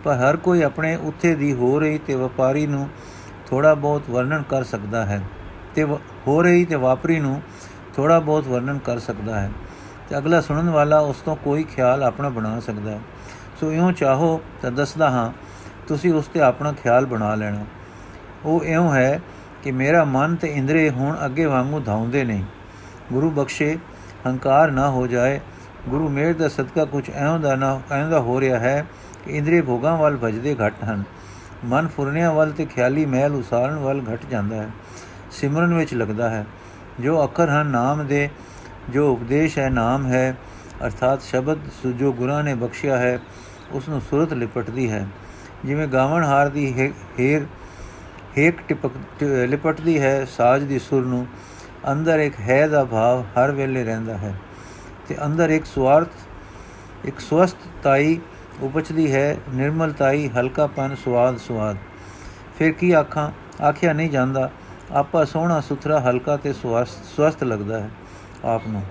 ਪਰ 0.04 0.12
ਹਰ 0.12 0.36
ਕੋਈ 0.36 0.62
ਆਪਣੇ 0.62 0.96
ਉੱਥੇ 0.96 1.34
ਦੀ 1.34 1.52
ਹੋ 1.52 1.80
ਰਹੀ 1.80 1.98
ਤੇ 1.98 2.14
ਵਪਾਰੀ 2.14 2.66
ਨੂੰ 2.66 2.88
ਥੋੜਾ 3.46 3.74
ਬਹੁਤ 3.74 4.02
ਵਰਣਨ 4.10 4.42
ਕਰ 4.42 4.64
ਸਕਦਾ 4.64 5.06
ਹੈ 5.06 5.22
ਤੇ 5.74 5.84
ਹੋ 6.26 6.42
ਰਹੀ 6.42 6.64
ਤੇ 6.64 6.74
ਵਾਪਰੀ 6.74 7.20
ਨੂੰ 7.20 7.42
ਥੋੜਾ 7.96 8.18
ਬਹੁਤ 8.18 8.48
ਵਰਣਨ 8.48 8.78
ਕਰ 8.78 8.98
ਸਕਦਾ 8.98 9.40
ਹੈ। 9.40 9.50
ਤੇ 10.08 10.18
ਅਗਲਾ 10.18 10.40
ਸੁਣਨ 10.40 10.70
ਵਾਲਾ 10.70 10.98
ਉਸ 10.98 11.16
ਤੋਂ 11.16 11.36
ਕੋਈ 11.36 11.62
ਖਿਆਲ 11.62 12.02
ਆਪਣਾ 12.02 12.28
ਬਣਾ 12.28 12.60
ਸਕਦਾ 12.60 12.90
ਹੈ। 12.90 13.00
ਸੋ 13.60 13.72
ਇਉਂ 13.72 13.92
ਚਾਹੋ 13.92 14.40
ਤਾਂ 14.62 14.70
ਦੱਸਦਾ 14.70 15.10
ਹਾਂ, 15.10 15.32
ਤੁਸੀਂ 15.88 16.12
ਉਸ 16.12 16.26
ਤੇ 16.26 16.40
ਆਪਣਾ 16.40 16.72
ਖਿਆਲ 16.72 17.06
ਬਣਾ 17.06 17.34
ਲੈਣਾ। 17.34 17.64
ਉਹ 18.44 18.64
ਇਉਂ 18.64 18.94
ਹੈ 18.94 19.20
ਕਿ 19.62 19.70
ਮੇਰਾ 19.72 20.04
ਮਨ 20.04 20.36
ਤੇ 20.36 20.48
ਇੰਦਰੀ 20.48 20.88
ਹੁਣ 20.90 21.16
ਅੱਗੇ 21.24 21.44
ਵਾਂਗੂ 21.44 21.80
ਧਾਉਂਦੇ 21.80 22.24
ਨਹੀਂ 22.24 22.42
ਗੁਰੂ 23.12 23.30
ਬਖਸ਼ੇ, 23.30 23.78
ਹੰਕਾਰ 24.26 24.70
ਨਾ 24.70 24.90
ਹੋ 24.90 25.06
ਜਾਏ। 25.06 25.40
ਗੁਰੂ 25.88 26.08
ਮੇਰ 26.08 26.34
ਦਾ 26.34 26.48
ਸਦਕਾ 26.48 26.84
ਕੁਝ 26.84 27.10
ਐਉਂ 27.10 27.38
ਦਾ 27.40 27.54
ਨਾ, 27.54 27.80
ਐਉਂ 27.92 28.10
ਦਾ 28.10 28.20
ਹੋ 28.20 28.40
ਰਿਹਾ 28.40 28.58
ਹੈ 28.58 28.84
ਕਿ 29.24 29.36
ਇੰਦਰੀ 29.36 29.60
ਭੋਗਾਂ 29.60 29.96
ਵੱਲ 29.96 30.18
ਭਜਦੇ 30.24 30.56
ਘਟ 30.66 30.84
ਹਨ। 30.84 31.02
ਮਨ 31.64 31.88
ਫੁਰਨਿਆਂ 31.88 32.32
ਵੱਲ 32.32 32.52
ਤੇ 32.52 32.64
ਖਿਆਲੀ 32.66 33.06
ਮਹਿਲ 33.06 33.34
ਉਸਾਰਨ 33.34 33.76
ਵੱਲ 33.76 34.02
ਘਟ 34.14 34.20
ਜਾਂਦਾ 34.30 34.56
ਹੈ। 34.56 34.68
ਸਿਮਰਨ 35.30 35.74
ਵਿੱਚ 35.74 35.94
ਲੱਗਦਾ 35.94 36.30
ਹੈ, 36.30 36.44
ਜੋ 37.00 37.24
ਅੱਖਰ 37.24 37.48
ਹਨ 37.48 37.66
ਨਾਮ 37.66 38.06
ਦੇ, 38.06 38.28
ਜੋ 38.90 39.12
ਉਪਦੇਸ਼ 39.12 39.58
ਹੈ 39.58 39.68
ਨਾਮ 39.70 40.06
ਹੈ, 40.06 40.34
ਅਰਥਾਤ 40.86 41.22
ਸ਼ਬਦ 41.22 41.58
ਜੋ 41.96 42.12
ਗੁਰਾਂ 42.12 42.42
ਨੇ 42.44 42.54
ਬਖਸ਼ਿਆ 42.54 42.96
ਹੈ 42.96 43.18
ਉਸ 43.72 43.88
ਨੂੰ 43.88 44.00
ਸੁਰਤ 44.00 44.32
ਲਿਪਟਦੀ 44.32 44.90
ਹੈ। 44.90 45.06
ਜਿਵੇਂ 45.64 45.86
ਗਾਵਣ 45.88 46.24
ਹਾਰ 46.24 46.48
ਦੀ 46.48 46.92
ਹੇਰ 47.20 47.46
ਹੇਕ 48.38 48.60
ਟਿਪਕ 48.68 48.90
ਲਿਪਟਦੀ 49.22 50.00
ਹੈ 50.00 50.24
ਸਾਜ 50.24 50.62
ਦੀ 50.62 50.78
ਸੁਰ 50.78 51.04
ਨੂੰ। 51.06 51.26
ਅੰਦਰ 51.92 52.18
ਇੱਕ 52.18 52.40
ਹੈ 52.40 52.66
ਦਾ 52.68 52.84
ਭਾਵ 52.84 53.20
ਹਰ 53.20 53.50
ਵੇਲੇ 53.52 53.84
ਰਹਿੰਦਾ 53.84 54.16
ਹੈ 54.16 54.34
ਤੇ 55.08 55.16
ਅੰਦਰ 55.24 55.50
ਇੱਕ 55.50 55.64
ਸਵਾਰਥ 55.64 56.08
ਇੱਕ 57.04 57.20
ਸਵਸਥਤਾਈ 57.20 58.20
ਉਪਜਦੀ 58.60 59.12
ਹੈ 59.14 59.36
ਨਿਰਮਲਤਾਈ 59.54 60.28
ਹਲਕਾਪਨ 60.28 60.94
ਸਵਾਦ 61.04 61.36
ਸਵਾਦ। 61.36 61.76
ਫਿਰ 62.58 62.72
ਕੀ 62.72 62.92
ਆਖਾਂ? 62.92 63.30
ਆਖਿਆ 63.62 63.92
ਨਹੀਂ 63.92 64.10
ਜਾਂਦਾ। 64.10 64.50
ਆਪਾ 64.92 65.24
ਸੋਹਣਾ 65.24 65.60
ਸੁਥਰਾ 65.60 66.00
ਹਲਕਾ 66.00 66.36
ਤੇ 66.36 66.52
ਸਵਸਥ 66.52 67.44
ਲੱਗਦਾ 67.44 67.80
ਹੈ 67.80 67.90
ਆਪ 68.44 68.62
ਨੂੰ। 68.68 68.82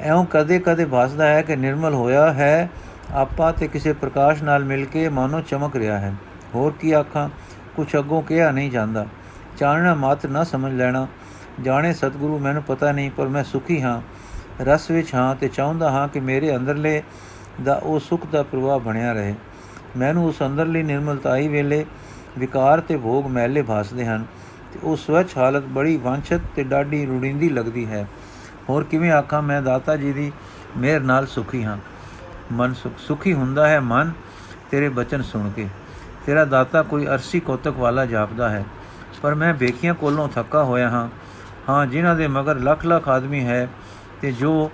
ਐਉਂ 0.00 0.26
ਕਦੇ 0.26 0.58
ਕਦੇ 0.58 0.84
ਭਾਸਦਾ 0.84 1.26
ਹੈ 1.26 1.42
ਕਿ 1.42 1.56
ਨਿਰਮਲ 1.56 1.94
ਹੋਇਆ 1.94 2.32
ਹੈ। 2.32 2.70
ਆਪਾ 3.12 3.52
ਤੇ 3.52 3.68
ਕਿਸੇ 3.68 3.92
ਪ੍ਰਕਾਸ਼ 3.92 4.42
ਨਾਲ 4.42 4.64
ਮਿਲ 4.64 4.84
ਕੇ 4.84 5.08
ਮਾਨੋ 5.08 5.40
ਚਮਕ 5.40 5.76
ਰਿਹਾ 5.76 5.98
ਹੈ। 5.98 6.14
ਹੋਰ 6.54 6.72
ਕੀ 6.80 6.92
ਆਖਾਂ? 6.92 7.28
ਕੁਛ 7.76 7.96
ਅੱਗੋਂ 7.96 8.22
ਕਿਹਾ 8.22 8.50
ਨਹੀਂ 8.50 8.70
ਜਾਂਦਾ। 8.70 9.06
ਚਾਨਣਾ 9.58 9.94
ਮਾਤ 9.94 10.26
ਨਾ 10.26 10.44
ਸਮਝ 10.44 10.72
ਲੈਣਾ। 10.72 11.06
ਜਾਣੇ 11.62 11.92
ਸਤਿਗੁਰੂ, 11.92 12.38
ਮੈਨੂੰ 12.38 12.62
ਪਤਾ 12.62 12.92
ਨਹੀਂ, 12.92 13.10
ਪਰ 13.10 13.28
ਮੈਂ 13.28 13.44
ਸੁਖੀ 13.44 13.82
ਹਾਂ। 13.82 14.02
ਰਸ 14.64 14.90
ਵਿੱਚ 14.90 15.14
ਹਾਂ 15.14 15.34
ਤੇ 15.34 15.48
ਚਾਹੁੰਦਾ 15.48 15.90
ਹਾਂ 15.90 16.08
ਕਿ 16.08 16.20
ਮੇਰੇ 16.20 16.56
ਅੰਦਰਲੇ 16.56 17.02
ਦਾ 17.64 17.74
ਉਹ 17.74 18.00
ਸੁਖ 18.00 18.26
ਦਾ 18.26 18.42
ਪ੍ਰਵਾਹ 18.42 18.78
ਬਣਿਆ 18.78 19.12
ਰਹੇ। 19.12 19.34
ਮੈਨੂੰ 19.96 20.26
ਉਸ 20.26 20.42
ਅੰਦਰਲੀ 20.42 20.82
ਨਿਰਮਲਤਾਈ 20.82 21.48
ਵੇਲੇ 21.48 21.86
ਵਿਕਾਰ 22.38 22.80
ਤੇ 22.80 22.96
ਭੋਗ 22.96 23.26
ਮੈਲੇ 23.26 23.62
ਭਾਸਦੇ 23.62 24.06
ਹਨ 24.06 24.24
ਤੇ 24.72 24.78
ਉਹ 24.82 24.96
ਸਵਚ 24.96 25.36
ਹਾਲਤ 25.36 25.64
ਬੜੀ 25.64 25.96
ਵਾਂਛਤ 25.96 26.40
ਤੇ 26.56 26.64
ਡਾਢੀ 26.64 27.06
ਰੁੜਿੰਦੀ 27.06 27.48
ਲੱਗਦੀ 27.48 27.86
ਹੈ। 27.86 28.08
ਹੋਰ 28.68 28.84
ਕਿਵੇਂ 28.84 29.10
ਆਖਾਂ, 29.10 29.42
ਮੈਂ 29.42 29.62
ਦਾਤਾ 29.62 29.96
ਜੀ 29.96 30.12
ਦੀ 30.12 30.32
ਮਿਹਰ 30.76 31.00
ਨਾਲ 31.00 31.26
ਸੁਖੀ 31.26 31.64
ਹਾਂ। 31.64 31.78
ਮਨ 32.52 32.74
ਸੁਖ 32.74 32.92
ਸੁਖੀ 32.98 33.32
ਹੁੰਦਾ 33.32 33.68
ਹੈ 33.68 33.80
ਮਨ 33.80 34.12
ਤੇਰੇ 34.70 34.88
ਬਚਨ 34.88 35.22
ਸੁਣ 35.22 35.50
ਕੇ। 35.50 35.68
ਤੇਰਾ 36.26 36.44
ਦਾਤਾ 36.44 36.82
ਕੋਈ 36.82 37.06
ਅਰਸੀ 37.06 37.40
ਕੋਤਕ 37.40 37.72
ਵਾਲਾ 37.76 38.06
ਜਾਪਦਾ 38.06 38.48
ਹੈ। 38.48 38.64
ਪਰ 39.22 39.34
ਮੈਂ 39.34 39.54
ਬੇਖੀਆਂ 39.54 39.94
ਕੋਲੋਂ 39.94 40.28
ਥੱਕਾ 40.28 40.64
ਹੋਇਆ 40.64 40.90
ਹਾਂ। 40.90 41.08
ਹਾਂ, 41.68 41.86
ਜਿਨ੍ਹਾਂ 41.86 42.16
ਦੇ 42.16 42.26
ਮਗਰ 42.26 42.58
ਲੱਖ 42.58 42.86
ਲੱਖ 42.86 43.08
ਆਦਮੀ 43.08 43.44
ਹੈ 43.44 43.68
ਤੇ 44.20 44.32
ਜੋ 44.32 44.70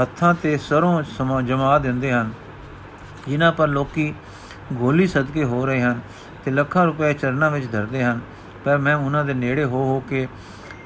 ਹੱਥਾਂ 0.00 0.34
ਤੇ 0.34 0.58
ਸਰੋਂ 0.58 1.02
ਸਮਾ 1.02 1.42
ਜਮਾ 1.42 1.78
ਦਿੰਦੇ 1.78 2.12
ਹਨ। 2.12 2.30
ਜਿਨ੍ਹਾਂ 3.28 3.52
ਪਰ 3.52 3.68
ਲੋਕੀ 3.68 4.14
ਗੋਲੀ 4.72 5.06
ਸਦਕੇ 5.06 5.44
ਹੋ 5.44 5.66
ਰਹੇ 5.66 5.82
ਹਨ 5.82 6.00
ਤੇ 6.44 6.50
ਲੱਖਾਂ 6.50 6.84
ਰੁਪਏ 6.84 7.14
ਚਰਨਾਂ 7.14 7.50
ਵਿੱਚ 7.50 7.72
ਧਰਦੇ 7.72 8.04
ਹਨ। 8.04 8.20
ਪਰ 8.64 8.78
ਮੈਂ 8.78 8.96
ਉਹਨਾਂ 8.96 9.24
ਦੇ 9.24 9.34
ਨੇੜੇ 9.34 9.64
ਹੋ 9.64 9.84
ਹੋ 9.84 10.02
ਕੇ 10.08 10.28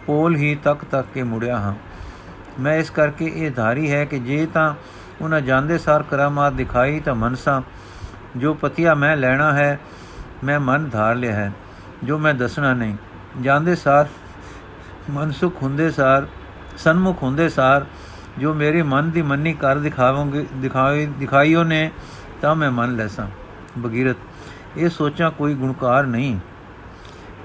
ਪੋਲ 0.06 0.36
ਹੀ 0.36 0.54
ਤੱਕ 0.54 0.84
ਤੱਕ 0.84 1.08
ਕੇ 1.14 1.22
ਮੁੜਿਆ 1.22 1.56
ਹਾਂ। 1.56 1.74
ਮੈਂ 2.60 2.76
ਇਸ 2.76 2.90
ਕਰਕੇ 2.90 3.32
ਇਹ 3.34 3.50
ਧਾਰੀ 3.50 3.92
ਹੈ 3.92 4.04
ਕਿ 4.04 4.18
ਜੇ 4.18 4.46
ਤਾਂ 4.46 4.74
ਉਹਨਾਂ 5.20 5.40
ਜਾਂਦੇ 5.40 5.78
ਸਾਰ 5.78 6.02
ਕਰਾਮਾਤ 6.02 6.52
ਦਿਖਾਈ 6.52 7.00
ਤਾਂ 7.00 7.14
ਮਨਸਾ 7.14 7.62
ਜੋ 8.36 8.54
ਪਤੀਆ 8.54 8.94
ਮੈਂ 8.94 9.16
ਲੈਣਾ 9.16 9.52
ਹੈ, 9.52 9.80
ਮੈਂ 10.44 10.60
ਮਨ 10.60 10.88
ਧਾਰ 10.88 11.14
ਲਿਆ 11.14 11.32
ਹੈ, 11.32 11.52
ਜੋ 12.04 12.18
ਮੈਂ 12.18 12.34
ਦੱਸਣਾ 12.34 12.74
ਨਹੀਂ। 12.74 12.96
ਜਾਂਦੇ 13.40 13.74
ਸਾਰ, 13.74 14.06
ਮਨਸੁਖ 15.10 15.62
ਹੁੰਦੇ 15.62 15.90
ਸਾਰ, 15.90 16.26
ਸਨਮੁਖ 16.78 17.22
ਹੁੰਦੇ 17.22 17.48
ਸਾਰ, 17.48 17.86
ਜੋ 18.38 18.54
ਮੇਰੇ 18.54 18.82
ਮਨ 18.82 19.10
ਦੀ 19.10 19.22
ਮੰਨੀ 19.22 19.52
ਕਰ 19.52 19.78
ਦਿਖਾਵਾਂਗੇ 19.78 20.46
ਦਿਖਾਈ 20.54 21.06
ਦਿਖਾਈਓ 21.06 21.64
ਨੇ, 21.64 21.90
ਤਾਂ 22.42 22.54
ਮੈਂ 22.54 22.70
ਮੰਨ 22.70 22.96
ਲੈਸਾਂ। 22.96 23.26
ਬਗੀਰਤ 23.78 24.16
ਇਹ 24.76 24.88
ਸੋਚਾਂ 24.88 25.30
ਕੋਈ 25.30 25.54
ਗੁਣਕਾਰ 25.54 26.06
ਨਹੀਂ। 26.06 26.38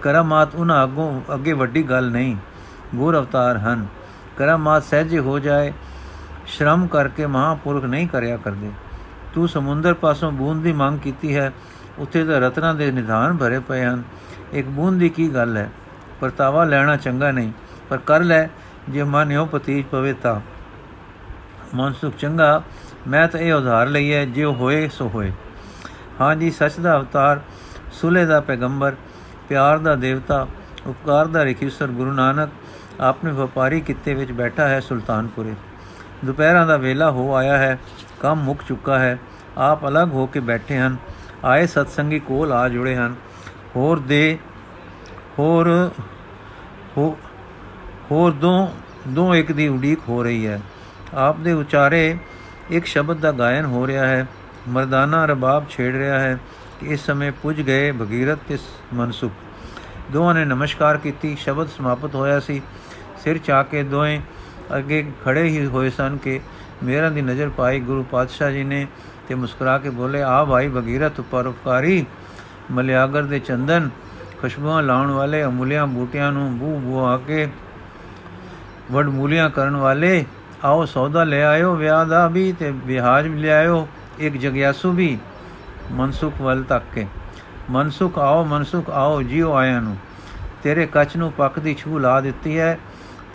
ਕਰਮਾਤ 0.01 0.55
ਉਹਨਾਂ 0.55 0.83
ਅੱਗੋਂ, 0.83 1.21
ਅੱਗੇ 1.33 1.53
ਵੱਡੀ 1.53 1.83
ਗੱਲ 1.83 2.11
ਨਹੀਂ। 2.11 2.35
ਗੁਰ 2.95 3.19
ਅਵਤਾਰ 3.19 3.57
ਹਨ। 3.57 3.87
ਕਰਮਾਤ 4.37 4.83
ਸਹਿਜੇ 4.83 5.19
ਹੋ 5.19 5.39
ਜਾਏ, 5.39 5.73
ਸ਼ਰਮ 6.47 6.87
ਕਰਕੇ 6.87 7.25
ਮਹਾਪੁਰਖ 7.25 7.83
ਨਹੀਂ 7.83 8.07
ਕਰਿਆ 8.07 8.37
ਕਰਦੇ। 8.37 8.71
ਤੂੰ 9.33 9.47
ਸਮੁੰਦਰ 9.47 9.93
ਪਾਸੋਂ 9.93 10.31
ਬੂੰਦ 10.31 10.63
ਦੀ 10.63 10.71
ਮੰਗ 10.71 10.99
ਕੀਤੀ 10.99 11.35
ਹੈ, 11.35 11.51
ਉੱਥੇ 11.99 12.23
ਤਾਂ 12.25 12.39
ਰਤਨਾਂ 12.41 12.73
ਦੇ 12.75 12.91
ਨਿਧਾਨ 12.91 13.37
ਭਰੇ 13.37 13.59
ਪਏ 13.59 13.83
ਹਨ। 13.85 14.03
ਇੱਕ 14.53 14.67
ਬੂੰਦ 14.67 14.99
ਦੀ 14.99 15.09
ਕੀ 15.09 15.27
ਗੱਲ 15.33 15.57
ਹੈ? 15.57 15.69
ਪਰਤਾਵਾ 16.21 16.63
ਲੈਣਾ 16.63 16.95
ਚੰਗਾ 16.95 17.31
ਨਹੀਂ, 17.31 17.51
ਪਰ 17.89 17.97
ਕਰ 17.97 18.23
ਲੈ, 18.23 18.47
ਜੇ 18.89 19.03
ਮਨ 19.03 19.31
ਇਹੋ 19.31 19.45
ਪਤੀਜ 19.45 19.85
ਪਵੇ 19.85 20.13
ਤਾਂ। 20.13 20.39
ਮਨ 21.75 21.93
ਸੁਖ 21.93 22.15
ਚੰਗਾ, 22.15 22.61
ਮੈਂ 23.07 23.27
ਤਾਂ 23.27 23.39
ਇਹ 23.39 23.53
ਉਧਾਰ 23.53 23.87
ਲਈ 23.87 24.13
ਹੈ, 24.13 24.25
ਜੇ 24.25 24.45
ਹੋਏ, 24.45 24.87
ਸੋ 24.87 25.07
ਹੋਏ। 25.07 25.31
ਹਾਂ 26.21 26.35
ਜੀ, 26.35 26.51
ਸੱਚ 26.51 26.79
ਦਾ 26.79 26.97
ਅਵਤਾਰ, 26.97 27.41
ਸੁਲੇ 27.91 28.25
ਦਾ 28.25 28.39
ਪੈਗੰਬਰ, 28.41 28.95
ਪਿਆਰ 29.49 29.77
ਦਾ 29.77 29.95
ਦੇਵਤਾ, 29.95 30.47
ਉਪਕਾਰ 30.87 31.27
ਦਾ 31.27 31.43
ਰਖੀਸਰ 31.43 31.87
ਗੁਰੂ 31.87 32.11
ਨਾਨਕ 32.11 32.49
ਆਪਣੇ 33.01 33.31
ਵਪਾਰੀ 33.31 33.81
ਕਿੱਤੇ 33.81 34.13
ਵਿੱਚ 34.13 34.31
ਬੈਠਾ 34.31 34.67
ਹੈ 34.67 34.79
ਸੁਲਤਾਨਪੁਰੇ। 34.79 35.53
ਦੁਪਹਿਰਾਂ 36.25 36.65
ਦਾ 36.67 36.77
ਵੇਲਾ 36.77 37.09
ਹੋ 37.11 37.33
ਆਇਆ 37.35 37.57
ਹੈ 37.57 37.77
ਕੰਮ 38.21 38.43
ਮੁੱਕ 38.43 38.63
ਚੁੱਕਾ 38.67 38.99
ਹੈ। 38.99 39.17
ਆਪ 39.57 39.87
ਅਲੱਗ 39.87 40.11
ਹੋ 40.11 40.25
ਕੇ 40.25 40.39
ਬੈਠੇ 40.39 40.77
ਹਨ। 40.77 40.97
ਆਏ 41.45 41.67
ਸਤਸੰਗੀ 41.67 42.19
ਕੋਲ 42.19 42.51
ਆ 42.53 42.69
ਜੁੜੇ 42.69 42.95
ਹਨ। 42.95 43.15
ਹੋਰ 43.75 43.99
ਦੇ, 43.99 44.37
ਹੋਰ 45.39 45.91
ਹੋਰ 48.11 48.31
ਦੋ 48.31 48.69
ਦੋ 49.07 49.35
ਇੱਕ 49.35 49.51
ਦੀ 49.51 49.67
ਉਡੀਕ 49.67 49.99
ਹੋ 50.09 50.23
ਰਹੀ 50.23 50.47
ਹੈ। 50.47 50.61
ਆਪ 51.13 51.39
ਦੇ 51.39 51.53
ਉਚਾਰੇ 51.53 52.17
ਇੱਕ 52.69 52.85
ਸ਼ਬਦ 52.85 53.17
ਦਾ 53.17 53.31
ਗਾਇਨ 53.31 53.65
ਹੋ 53.65 53.87
ਰਿਹਾ 53.87 54.07
ਹੈ। 54.07 54.27
ਮਰਦਾਨਾ 54.67 55.25
ਰਬਾਬ 55.25 55.69
ਛੇੜ 55.69 55.95
ਰਿਹਾ 55.95 56.19
ਹੈ 56.19 56.37
ਕਿ 56.79 56.87
ਇਸ 56.87 57.05
ਸਮੇਂ 57.05 57.31
ਪੁੱਜ 57.31 57.61
ਗਏ 57.61 57.91
ਭਗੀਰਥ 57.91 58.39
ਤੇ 58.47 58.57
ਮਨਸੁਖ। 58.93 59.31
ਦੋਵਾਂ 60.11 60.33
ਨੇ 60.33 60.45
ਨਮਸਕਾਰ 60.45 60.97
ਕੀਤੀ। 60.97 61.35
ਸ਼ਬਦ 61.35 61.67
ਸਮਾਪਤ 61.67 62.15
ਹੋਇਆ 62.15 62.39
ਸੀ। 62.39 62.61
ਸਿਰ 63.23 63.37
ਚਾ 63.37 63.63
ਕੇ 63.63 63.83
ਦੋਵੇਂ 63.83 64.19
ਅੱਗੇ 64.77 65.05
ਖੜੇ 65.25 65.43
ਹੀ 65.43 65.65
ਹੋਏ 65.65 65.89
ਸਨ 65.89 66.17
ਕਿ 66.17 66.39
ਮੇਰਾ 66.83 67.09
ਦੀ 67.09 67.21
ਨਜ਼ਰ 67.21 67.49
ਪਾਈ 67.49 67.79
ਗੁਰੂ 67.79 68.03
ਪਾਤਸ਼ਾਹ 68.03 68.51
ਜੀ 68.51 68.63
ਨੇ 68.63 68.87
ਤੇ 69.27 69.35
ਮੁਸਕਰਾ 69.35 69.77
ਕੇ 69.77 69.89
ਬੋਲੇ, 69.89 70.21
ਆ 70.21 70.43
ਭਾਈ 70.45 70.67
ਭਗੀਰਥ 70.67 71.21
ਪਰਉਪਕਾਰੀ, 71.21 72.05
ਮਲਿਆਗਰ 72.71 73.23
ਦੇ 73.23 73.39
ਚੰਦਨ, 73.39 73.89
ਖੁਸ਼ਬੂਆਂ 74.41 74.83
ਲਾਉਣ 74.83 75.11
ਵਾਲੇ, 75.11 75.43
ਅਮੁੱਲਿਆਂ 75.43 75.87
ਬੂਟਿਆਂ 75.87 76.31
ਨੂੰ 76.31 76.57
ਬੂ 76.57 76.77
ਬੂ 76.79 76.99
ਆ 76.99 77.17
ਕੇ 77.17 77.47
ਵਡ 78.91 79.05
ਮੂਲੀਆਂ 79.05 79.49
ਕਰਨ 79.49 79.75
ਵਾਲੇ, 79.75 80.25
ਆਓ 80.63 80.85
ਸੌਦਾ 80.85 81.23
ਲੈ 81.23 81.43
ਆਇਓ, 81.45 81.75
ਵਿਆਹ 81.75 82.05
ਦਾ 82.05 82.27
ਵੀ 82.27 82.53
ਤੇ 82.53 82.71
ਵਿਹਾਜ 82.71 83.27
ਵੀ 83.27 83.39
ਲੈ 83.39 83.53
ਆਇਓ, 83.57 83.87
ਇੱਕ 84.19 84.37
ਜਗਿਆਸੂ 84.37 84.91
ਵੀ, 84.91 85.17
ਮਨਸੁਖ 85.91 86.41
ਵੱਲ 86.41 86.63
ਤੱਕ 86.63 86.85
ਕੇ। 86.93 87.07
ਮਨਸੁਖ 87.69 88.17
ਆਓ 88.19 88.43
ਮਨਸੁਖ 88.45 88.89
ਆਓ 88.89 89.21
ਜਿਉ 89.21 89.53
ਆਇਆਂ 89.53 89.81
ਨੂੰ। 89.81 89.97
ਤੇਰੇ 90.63 90.85
ਕੱਚ 90.85 91.15
ਨੂੰ 91.17 91.31
ਪੱਕ 91.31 91.59
ਦੀ 91.59 91.73
ਛੂ 91.73 91.99
ਲਾ 91.99 92.21
ਦਿੱਤੀ 92.21 92.59
ਹੈ 92.59 92.79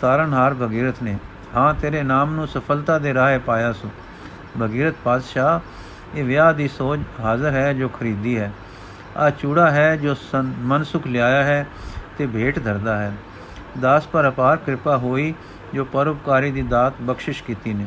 ਤਾਰਨਹਾਰ 0.01 0.53
ਭਗੀਰਥ 0.53 1.03
ਨੇ। 1.03 1.17
ਹਾਂ, 1.55 1.73
ਤੇਰੇ 1.73 2.03
ਨਾਮ 2.03 2.35
ਨੂੰ 2.35 2.47
ਸਫਲਤਾ 2.47 2.99
ਦੇ 2.99 3.13
ਰਾਹ 3.13 3.39
ਪਾਇਆ 3.39 3.73
ਸੋ। 3.73 3.89
ਭਗੀਰਥ 4.61 4.95
ਪਾਤਸ਼ਾਹ, 5.03 5.59
ਇਹ 6.17 6.23
ਵਿਆਹ 6.23 6.53
ਦੀ 6.53 6.67
ਸੋਚ 6.67 6.99
ਹਾਜ਼ਰ 7.19 7.51
ਹੈ 7.51 7.73
ਜੋ 7.73 7.89
ਖਰੀਦੀ 7.89 8.37
ਹੈ। 8.37 8.51
ਆ 9.17 9.29
ਚੂੜਾ 9.29 9.71
ਹੈ 9.71 9.95
ਜੋ 9.95 10.15
ਮਨਸੁਖ 10.59 11.07
ਲਿਆਇਆ 11.07 11.43
ਹੈ 11.43 11.67
ਤੇ 12.17 12.27
ਭੇਟ 12.27 12.63
ਧਰਦਾ 12.63 12.97
ਹੈ। 12.97 13.13
ਦਾਸ 13.81 14.07
ਪਰ 14.07 14.29
ਅਪਾਰ 14.29 14.57
ਕਿਰਪਾ 14.57 14.97
ਹੋਈ 14.97 15.33
ਜੋ 15.73 15.85
ਪਰਉਪਕਾਰੀ 15.85 16.51
ਦੀ 16.51 16.61
ਦਾਤ 16.61 16.93
ਬਖਸ਼ਿਸ਼ 17.01 17.43
ਕੀਤੀ 17.43 17.73
ਨੇ। 17.73 17.85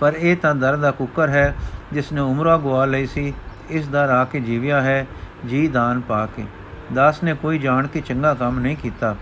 ਪਰ 0.00 0.12
ਇਹ 0.12 0.36
ਤਾਂ 0.36 0.54
ਦਰ 0.54 0.76
ਦਾ 0.76 0.90
ਕੁੱਕਰ 0.90 1.28
ਹੈ 1.28 1.54
ਜਿਸ 1.92 2.12
ਨੇ 2.12 2.20
ਉਮਰਾ 2.20 2.56
ਗਵਾ 2.56 2.84
ਲਈ 2.84 3.06
ਸੀ, 3.06 3.34
ਇਸ 3.70 3.88
ਦਾ 3.88 4.06
ਰਾ 4.06 4.24
ਕੇ 4.24 4.40
ਜੀਵਿਆ 4.40 4.80
ਹੈ, 4.80 5.06
ਜੀ 5.46 5.68
ਦਾਨ 5.68 6.00
ਪਾ 6.00 6.26
ਕੇ। 6.26 6.44
ਦਾਸ 6.94 7.22
ਨੇ 7.22 7.34
ਕੋਈ 7.34 7.58
ਜਾਣ 7.58 7.86
ਕੇ 7.86 8.00
ਚੰਗਾ 8.00 8.34
ਕੰਮ 8.34 8.58
ਨਹੀਂ 8.58 8.76
ਕੀਤਾ। 8.76 9.16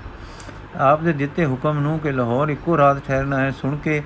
ਆਪ 0.78 1.00
ਦੇ 1.00 1.12
ਦਿੱਤੇ 1.12 1.46
ਹੁਕਮ 1.46 1.78
ਨੂੰ 1.80 1.98
ਕਿ 1.98 2.12
ਲਾਹੌਰ 2.12 2.48
ਇੱਕੋ 2.48 2.76
ਰਾਤ 2.78 2.98
ਠਹਿਰਨਾ 3.06 3.40
ਹੈ। 3.40 3.50
ਸੁਣ 3.50 3.76
ਕੇ 3.76 4.02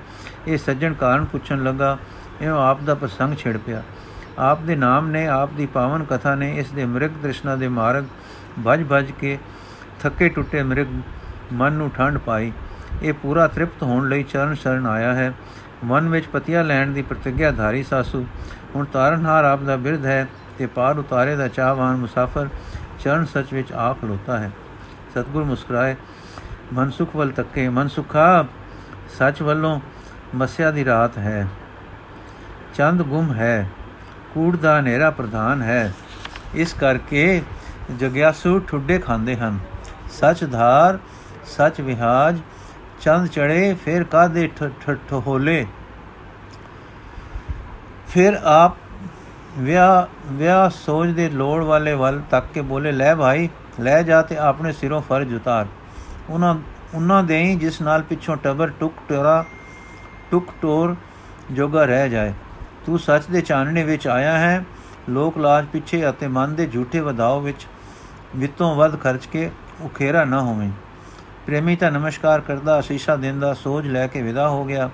ਇਹ 0.47 0.57
ਸੱਜਣ 0.57 0.93
ਕਾਰਨ 0.93 1.25
ਪੁੱਛਣ 1.25 1.63
ਲੱਗਾ 1.63 1.97
ਇਹ 2.41 2.49
ਆਪ 2.49 2.81
ਦਾ 2.81 2.95
ਪ੍ਰਸੰਗ 2.95 3.35
ਛਿੜ 3.35 3.57
ਪਿਆ। 3.57 3.83
ਆਪ 4.39 4.61
ਦੇ 4.61 4.75
ਨਾਮ 4.75 5.07
ਨੇ, 5.07 5.27
ਆਪ 5.27 5.49
ਦੀ 5.53 5.65
ਪਾਵਨ 5.65 6.03
ਕਥਾ 6.03 6.35
ਨੇ, 6.35 6.57
ਇਸ 6.57 6.71
ਦੇ 6.71 6.85
ਮ੍ਰਿਗ 6.85 7.11
ਦ੍ਰਿਸ਼ਨਾ 7.11 7.55
ਦੇ 7.55 7.67
ਮਾਰਗ 7.67 8.03
ਭਜ 8.67 8.85
ਭਜ 8.91 9.11
ਕੇ 9.11 9.37
ਥੱਕੇ 10.01 10.29
ਟੁੱਟੇ 10.29 10.63
ਮ੍ਰਿਗ 10.63 10.87
ਮਨ 11.53 11.73
ਨੂੰ 11.73 11.91
ਠੰਡ 11.91 12.17
ਪਾਈ। 12.17 12.51
ਇਹ 13.03 13.13
ਪੂਰਾ 13.13 13.47
ਤ੍ਰਿਪਤ 13.47 13.83
ਹੋਣ 13.83 14.09
ਲਈ 14.09 14.23
ਚਰਨ 14.23 14.53
ਸ਼ਰਨ 14.53 14.85
ਆਇਆ 14.85 15.13
ਹੈ। 15.13 15.33
ਮਨ 15.83 16.09
ਵਿੱਚ 16.09 16.27
ਪਤੀਆ 16.27 16.61
ਲੈਣ 16.61 16.91
ਦੀ 16.91 17.01
ਪ੍ਰਤੀਗਿਆ 17.01 17.51
ਧਾਰੀ 17.51 17.83
ਸਾਸੂ। 17.83 18.25
ਹੁਣ 18.75 18.85
ਤਾਰਨਹਾਰ 18.85 19.43
ਆਪ 19.43 19.61
ਦਾ 19.61 19.75
ਬਿਰਧ 19.75 20.05
ਹੈ 20.05 20.27
ਤੇ 20.57 20.65
ਪਾਰ 20.65 20.97
ਉਤਾਰੇ 20.97 21.35
ਦਾ 21.35 21.47
ਚਾਹਵਾਨ 21.47 21.95
ਮੁਸਾਫਰ 21.95 22.49
ਚਰਨ 22.99 23.25
ਸੱਚ 23.25 23.53
ਵਿੱਚ 23.53 23.71
ਆ 23.73 23.93
ਖਲੋਤਾ 23.93 24.37
ਹੈ। 24.37 24.51
ਸਤਗੁਰ 25.11 25.43
ਮੁਸਕਰਾਏ 25.43 25.95
ਮਨਸੁਖ 26.73 27.15
ਵੱਲ 27.15 27.31
ਤੱਕੇ। 27.31 27.69
ਮਨਸੁਖਾ, 27.69 28.45
ਸੱਚ 29.17 29.41
ਵੱਲੋਂ 29.41 29.79
ਮਸਿਆ 30.35 30.71
ਦੀ 30.71 30.85
ਰਾਤ 30.85 31.17
ਹੈ। 31.17 31.47
ਚੰਦ 32.73 33.01
ਗੁੰਮ 33.01 33.33
ਹੈ। 33.33 33.69
ਕੂੜ 34.33 34.57
ਦਾ 34.57 34.79
ਹਨੇਰਾ 34.79 35.11
ਪ੍ਰਧਾਨ 35.11 35.61
ਹੈ। 35.61 35.93
ਇਸ 36.55 36.73
ਕਰਕੇ 36.73 37.41
ਜਗਿਆਸੂ 37.99 38.59
ਠੁੱਡੇ 38.59 38.99
ਖਾਂਦੇ 38.99 39.35
ਹਨ। 39.35 39.59
ਸੱਚ 40.11 40.51
ਧਾਰ, 40.51 40.99
ਸੱਚ 41.45 41.81
ਵਿਹਾਜ, 41.81 42.39
ਚੰਦ 43.01 43.27
ਚੜੇ, 43.27 43.75
ਫਿਰ 43.85 44.03
ਕਾਦੇ 44.03 44.51
ਠਠੋਲੇ 44.57 45.67
ਫਿਰ 48.07 48.33
ਆਪ 48.43 48.77
ਵਿਆਹ 49.57 50.05
ਵਿਆਹ 50.25 50.69
ਸੋਚ 50.69 51.09
ਦੇ 51.09 51.29
ਲੋੜ 51.29 51.63
ਵਾਲੇ 51.63 51.93
ਵੱਲ 51.93 52.21
ਤੱਕ 52.31 52.47
ਕੇ 52.53 52.61
ਬੋਲੇ, 52.61 52.91
ਲੈ 52.91 53.15
ਭਾਈ, 53.15 53.49
ਲੈ 53.79 54.03
ਜਾ 54.03 54.21
ਤੇ 54.21 54.37
ਆਪਣੇ 54.37 54.71
ਸਿਰੋਂ 54.71 55.01
ਫਰਜ਼ 55.01 55.35
ਉਤਾਰ। 55.35 55.65
ਉਹਨਾਂ 56.29 56.55
ਉਹਨਾਂ 56.93 57.23
ਦੇ 57.23 57.41
ਹੀ 57.43 57.55
ਜਿਸ 57.55 57.81
ਨਾਲ 57.81 58.01
ਪਿੱਛੋਂ 58.01 58.35
ਟਬਰ 58.35 58.71
ਟੁਕ 58.79 58.93
ਟੋਰਾ, 59.09 59.43
ਟੁਕ 60.31 60.47
ਟੋਰ 60.61 60.95
ਜੋਗਾ 61.51 61.85
ਰਹਿ 61.85 62.09
ਜਾਏ। 62.09 62.33
ਤੂੰ 62.85 62.99
ਸੱਚ 62.99 63.25
ਦੇ 63.25 63.41
ਚਾਨਣੇ 63.41 63.83
ਵਿੱਚ 63.83 64.07
ਆਇਆ 64.07 64.37
ਹੈ, 64.37 64.63
ਲੋਕ 65.09 65.37
ਲਾਜ 65.37 65.65
ਪਿੱਛੇ 65.73 66.09
ਅਤੇ 66.09 66.27
ਮਨ 66.27 66.55
ਦੇ 66.55 66.65
ਝੂਠੇ 66.67 66.99
ਵਧਾਓ 66.99 67.39
ਵਿੱਚ 67.39 67.67
ਵਿਤੋਂ 68.35 68.75
ਵੱਧ 68.75 68.99
ਖਰਚ 68.99 69.25
ਕੇ 69.25 69.49
ਉਖੇਰਾ 69.81 70.23
ਨਾ 70.25 70.41
ਹੋਵੇਂ। 70.41 70.69
ਪ੍ਰੇਮੀ 71.45 71.75
ਤਾਂ 71.75 71.91
ਨਮਸਕਾਰ 71.91 72.41
ਕਰਦਾ, 72.41 72.79
ਅਸੀਸ਼ਾ 72.79 73.15
ਦਿੰਦਾ 73.15 73.53
ਸੋਝ 73.53 73.87
ਲੈ 73.87 74.07
ਕੇ 74.07 74.21
ਵਿਦਾ 74.21 74.47
ਹੋ 74.49 74.63
ਗਿਆ, 74.65 74.89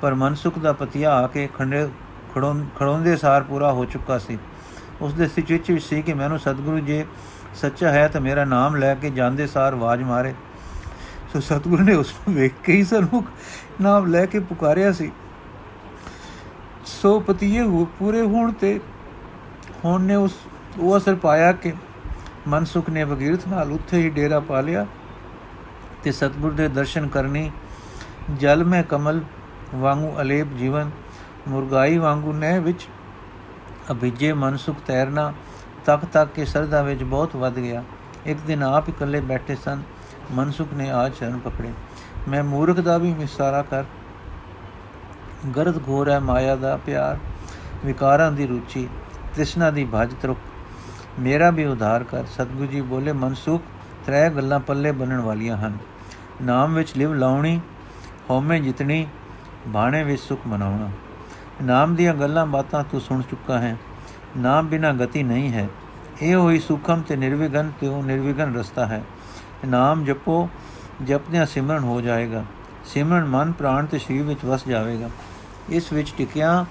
ਪਰ 0.00 0.14
ਮਨਸੁਖ 0.14 0.58
ਦਾ 0.58 0.72
ਪਤੀਆ 0.72 1.14
ਆ 1.14 1.26
ਕੇ 1.26 1.48
ਖੰਡੇ 1.58 1.88
ਖੜੋਂਦੇ 2.76 3.16
ਸਾਰ 3.16 3.42
ਪੂਰਾ 3.42 3.72
ਹੋ 3.72 3.84
ਚੁੱਕਾ 3.84 4.18
ਸੀ। 4.18 4.38
ਉਸ 5.00 5.12
ਦੇ 5.14 5.26
ਸਿੱਚ 5.28 5.52
ਵਿੱਚ 5.52 5.82
ਸੀ 5.82 6.02
ਕਿ 6.02 6.14
ਮੈਨੂੰ 6.14 6.38
ਸਤਿਗੁਰੂ 6.38 6.78
ਜੀ 6.78 7.04
ਸੱਚਾ 7.54 7.90
ਹੈ 7.90 8.06
ਤਾਂ 8.08 8.20
ਮੇਰਾ 8.20 8.44
ਨਾਮ 8.44 8.76
ਲੈ 8.76 8.94
ਕੇ 8.94 9.10
ਜਾਂਦੇ 9.10 9.46
ਸਾਰ 9.46 9.72
ਆਵਾਜ਼ 9.72 10.02
ਮਾਰੇ। 10.02 10.34
ਸੋ 11.32 11.40
ਸਤਿਗੁਰੂ 11.40 11.84
ਨੇ 11.84 11.94
ਉਸ 11.94 12.12
ਨੂੰ 12.12 12.34
ਵੇਖ 12.36 12.52
ਕੇ 12.64 12.72
ਹੀ 12.72 12.84
ਸਰਮੁਖ 12.84 13.26
ਨਾਮ 13.80 14.06
ਲੈ 14.06 14.24
ਕੇ 14.26 14.38
ਪੁਕਾਰਿਆ 14.40 14.92
ਸੀ। 14.92 15.10
ਸੋ 16.86 17.18
ਪਤੀਏ 17.20 17.62
ਪੂਰੇ 17.98 18.20
ਹੋਣ 18.22 18.52
ਤੇ 18.52 18.78
ਹੁਣ 19.84 20.02
ਨੇ 20.02 20.14
ਉਸ, 20.14 20.34
ਉਹ 20.78 20.96
ਅਸਰ 20.96 21.14
ਪਾਇਆ 21.14 21.52
ਕਿ 21.52 21.72
ਮਨਸੁਖ 22.48 22.88
ਨੇ 22.90 23.04
ਵਗੀਰਥ 23.04 23.46
ਨਾਲ 23.48 23.72
ਉੱਥੇ 23.72 23.98
ਹੀ 23.98 24.10
ਡੇਰਾ 24.10 24.40
ਪਾ 24.40 24.60
ਲਿਆ 24.60 24.86
ਤੇ 26.02 26.12
ਸਤਗੁਰ 26.12 26.52
ਦੇ 26.52 26.68
ਦਰਸ਼ਨ 26.68 27.06
ਕਰਨੀ, 27.08 27.50
ਜਲ 28.38 28.64
ਮੈਂ 28.64 28.82
ਕਮਲ 28.82 29.20
ਵਾਂਗੂ 29.74 30.12
ਅਲੇਪ 30.20 30.52
ਜੀਵਨ, 30.58 30.90
ਮੁਰਗਾਈ 31.48 31.98
ਵਾਂਗੂ 31.98 32.32
ਨੇ 32.32 32.58
ਵਿੱਚ 32.58 32.86
ਅਭਿਜੇ 33.90 34.32
ਮਨਸੁਖ 34.32 34.76
ਤੈਰਨਾ 34.86 35.32
ਤੱਕ 35.86 36.04
ਤੱਕ 36.04 36.30
ਕੇ 36.32 36.44
ਸਰਦਾ 36.44 36.82
ਵਿੱਚ 36.82 37.02
ਬਹੁਤ 37.02 37.36
ਵੱਧ 37.36 37.54
ਗਿਆ। 37.54 37.84
ਇੱਕ 38.26 38.38
ਦਿਨ 38.46 38.62
ਆਪ 38.62 38.88
ਇਕੱਲੇ 38.88 39.20
ਬੈਠੇ 39.20 39.54
ਸਨ। 39.54 39.82
ਮਨਸੁਖ 40.32 40.68
ਨੇ 40.74 40.90
ਆ 40.90 41.08
ਚਰਨ 41.08 41.38
ਪਕੜੇ। 41.38 41.72
ਮੈਂ 42.28 42.44
ਮੂਰਖ 42.44 42.80
ਦਾ 42.80 42.98
ਵੀ 42.98 43.14
ਮਿਸਾਰਾ 43.14 43.62
ਕਰ। 43.62 43.84
ਗਰਦ 45.56 45.88
ਘੋਰ 45.88 46.10
ਹੈ 46.10 46.20
ਮਾਇਆ 46.20 46.56
ਦਾ 46.56 46.76
ਪਿਆਰ। 46.76 47.18
ਵਿਕਾਰਾਂ 47.86 48.32
ਦੀ 48.32 48.46
ਰੁਚੀ। 48.46 48.88
ਤ੍ਰਿਸ਼ਨਾ 49.34 49.70
ਦੀ 49.70 49.88
ਭਜ 49.94 50.14
ਤਰੁਕ 50.22 50.38
ਮੇਰਾ 51.20 51.50
ਵੀ 51.50 51.64
ਉਧਾਰ 51.64 52.04
ਕਰ। 52.04 52.24
ਸਤਗੁਰੂ 52.24 52.66
ਜੀ 52.66 52.80
ਬੋਲੇ, 52.80 53.12
ਮਨਸੁਖ, 53.12 53.62
ਤਰੇ 54.06 54.30
ਗੱਲਾਂ 54.30 54.60
ਪੱਲੇ 54.60 54.92
ਬੰਨਣ 54.92 55.20
ਵਾਲੀਆਂ 55.20 55.56
ਹਨ। 55.56 55.78
ਨਾਮ 56.42 56.74
ਵਿੱਚ 56.74 56.96
ਲਿਵ 56.96 57.14
ਲਾਉਣੀ, 57.14 57.60
ਹਉਮੈ 58.30 58.58
ਜਿਤਣੀ, 58.58 59.06
ਬਾਣੇ 59.68 60.04
ਵਿੱਚ 60.04 60.22
ਸੁਖ 60.22 60.40
ਮਨਾਉਣਾ। 60.46 60.90
ਨਾਮ 61.62 61.94
ਦੀਆਂ 61.94 62.14
ਗੱਲਾਂ 62.14 62.46
ਬਾਤਾਂ 62.46 62.84
ਤੂੰ 62.84 63.00
ਸੁਣ 63.00 63.22
ਚੁੱਕਾ 63.22 63.58
ਹੈ। 63.58 63.76
ਨਾਮ 64.36 64.66
ਬਿਨਾ 64.66 64.92
ਗਤੀ 64.92 65.22
ਨਹੀਂ 65.22 65.52
ਹੈ। 65.52 65.68
ਇਹ 66.22 66.34
ਹੋਈ 66.34 66.58
ਸੁਖਮ 66.58 67.00
ਤੇ 67.00 67.16
ਨਿਰਵਿਘਨ 67.16 67.72
ਤੇ 67.80 67.86
ਉਹ 67.86 68.02
ਨਿਰਵਿਘਨ 68.02 68.56
ਰਸਤਾ 68.56 68.86
ਹੈ। 68.86 69.02
ਨਾਮ 69.66 70.04
ਜਪੋ, 70.04 70.48
ਜਪਦਿਆਂ 71.04 71.46
ਸਿਮਰਨ 71.46 71.84
ਹੋ 71.84 72.00
ਜਾਏਗਾ। 72.00 72.44
ਸਿਮਰਨ 72.84 73.24
ਮਨ, 73.24 73.52
ਪ੍ਰਾਣ 73.52 73.86
ਤੇ 73.86 73.98
ਸਰੀਰ 73.98 74.22
ਵਿੱਚ 74.22 74.44
ਵਸ 74.44 74.68
ਜਾਵੇਗਾ। 74.68 75.10
ਇਸ 75.68 75.92
ਵਿੱਚ 75.92 76.14
ਟਿਕਿਆ 76.18 76.66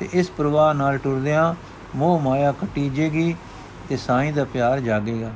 ਤੇ 0.00 0.08
ਇਸ 0.12 0.30
ਪ੍ਰਵਾਹ 0.30 0.74
ਨਾਲ 0.74 0.98
ਟੁਰਦਿਆਂ 0.98 1.54
ਮੋਹ 1.96 2.20
ਮਾਇਆ 2.20 2.52
ਕਟੀਜੇਗੀ 2.52 3.34
ਤੇ 3.88 3.96
ਸਾਈਂ 3.96 4.32
ਦਾ 4.32 4.44
ਪਿਆਰ 4.44 4.80
ਜਾਗੇਗਾ। 4.80 5.30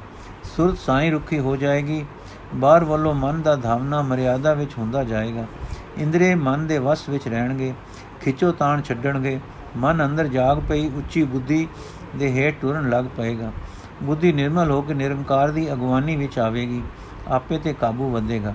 ਸੁਰਤ 0.45 0.79
ਸਾਈਂ 0.79 1.13
ਰੁੱਖੀ 1.13 1.39
ਹੋ 1.39 1.57
ਜਾਏਗੀ। 1.57 2.07
ਬਾਹਰ 2.55 2.85
ਵੱਲੋਂ 2.85 3.15
ਮਨ 3.15 3.43
ਦਾ 3.43 3.57
ਧਾਮਨਾ 3.57 4.03
ਮਰਿਆਦਾ 4.03 4.55
ਵਿੱਚ 4.55 4.71
ਹੁੰਦਾ 4.79 5.05
ਜਾਏਗਾ। 5.05 5.45
ਇੰਦਰੀ 5.99 6.35
ਮਨ 6.35 6.67
ਦੇ 6.67 6.79
ਵਸ 6.79 7.09
ਵਿੱਚ 7.09 7.29
ਰਹਿਣਗੇ। 7.29 7.75
ਖਿੱਚੋ 8.21 8.53
ਤਾਣ 8.53 8.83
ਛੱਡਣਗੇ। 8.83 9.41
ਮਨ 9.79 10.05
ਅੰਦਰ 10.05 10.27
ਜਾਗ 10.27 10.61
ਪਈ, 10.69 10.89
ਉੱਚੀ 10.89 11.23
ਬੁੱਧੀ 11.25 11.67
ਦੇ 12.17 12.31
ਹੇਠ 12.33 12.61
ਟੁਰਨ 12.61 12.89
ਲੱਗ 12.91 13.05
ਪਏਗਾ। 13.17 13.51
ਬੁੱਧੀ 14.03 14.33
ਨਿਰਮਲ 14.33 14.71
ਹੋ 14.71 14.81
ਕੇ 14.83 14.95
ਨਿਰੰਕਾਰ 14.95 15.51
ਦੀ 15.51 15.73
ਅਗਵਾਨੀ 15.73 16.17
ਵਿੱਚ 16.17 16.39
ਆਵੇਗੀ, 16.39 16.83
ਆਪੇ 17.29 17.59
ਤੇ 17.59 17.73
ਕਾਬੂ 17.73 18.11
ਵਧੇਗਾ। 18.11 18.55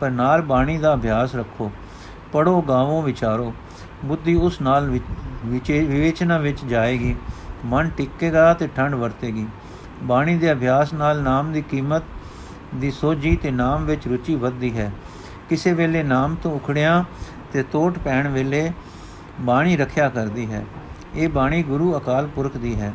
ਪਰ 0.00 0.10
ਨਾਲ 0.10 0.42
ਬਾਣੀ 0.42 0.76
ਦਾ 0.78 0.94
ਅਭਿਆਸ 0.94 1.34
ਰੱਖੋ 1.34 1.70
ਪੜੋ 2.32 2.60
ਗਾਵੋ, 2.62 3.00
ਵਿਚਾਰੋ। 3.02 3.52
ਬੁੱਧੀ 4.04 4.34
ਉਸ 4.36 4.60
ਨਾਲ 4.60 4.88
ਵਿਵੇਚਨਾ 5.44 6.38
ਵਿੱਚ 6.38 6.64
ਜਾਏਗੀ, 6.64 7.14
ਮਨ 7.64 7.90
ਟਿਕੇਗਾ 7.96 8.52
ਤੇ 8.54 8.68
ਠੰਡ 8.76 8.94
ਵਰਤੇਗੀ। 8.94 9.46
ਬਾਣੀ 10.02 10.36
ਦੇ 10.36 10.52
ਅਭਿਆਸ 10.52 10.92
ਨਾਲ 10.92 11.22
ਨਾਮ 11.22 11.52
ਦੀ 11.52 11.62
ਕੀਮਤ 11.62 12.02
ਦੀ 12.74 12.90
ਸੋਝੀ 12.90 13.34
ਤੇ 13.36 13.50
ਨਾਮ 13.50 13.84
ਵਿੱਚ 13.84 14.06
ਰੁਚੀ 14.08 14.34
ਵੱਧਦੀ 14.34 14.76
ਹੈ। 14.76 14.90
ਕਿਸੇ 15.48 15.72
ਵੇਲੇ 15.72 16.02
ਨਾਮ 16.02 16.34
ਤੋਂ 16.34 16.52
ਉਖੜਿਆ 16.52 17.04
ਤੇ 17.52 17.62
ਤੋਟ 17.62 17.98
ਪੈਣ 17.98 18.28
ਵੇਲੇ 18.28 18.70
ਬਾਣੀ 19.42 19.76
ਰੱਖਿਆ 19.76 20.08
ਕਰਦੀ 20.08 20.52
ਹੈ। 20.52 20.64
ਇਹ 21.14 21.28
ਬਾਣੀ 21.28 21.62
ਗੁਰੂ 21.62 21.96
ਅਕਾਲ 21.98 22.26
ਪੁਰਖ 22.26 22.56
ਦੀ 22.56 22.80
ਹੈ। 22.80 22.92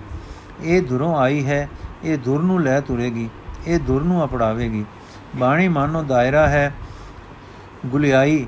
ਇਹ 0.63 0.81
ਦੁਰੋਂ 0.81 1.17
ਆਈ 1.17 1.45
ਹੈ। 1.45 1.69
ਇਹ 2.03 2.17
ਦੁਰ 2.17 2.43
ਨੂੰ 2.43 2.61
ਲੈ 2.61 2.81
ਤੁਰੇਗੀ। 2.81 3.29
ਇਹ 3.67 3.79
ਦੁਰ 3.79 4.03
ਨੂੰ 4.03 4.25
ਅਪੜਾਵੇਗੀ 4.25 4.85
ਬਾਣੀ 5.35 5.67
ਮਾਨੋ 5.67 6.03
ਦਾਇਰਾ 6.03 6.49
ਹੈ। 6.49 6.73
ਗੁਲਿਆਈ 7.85 8.47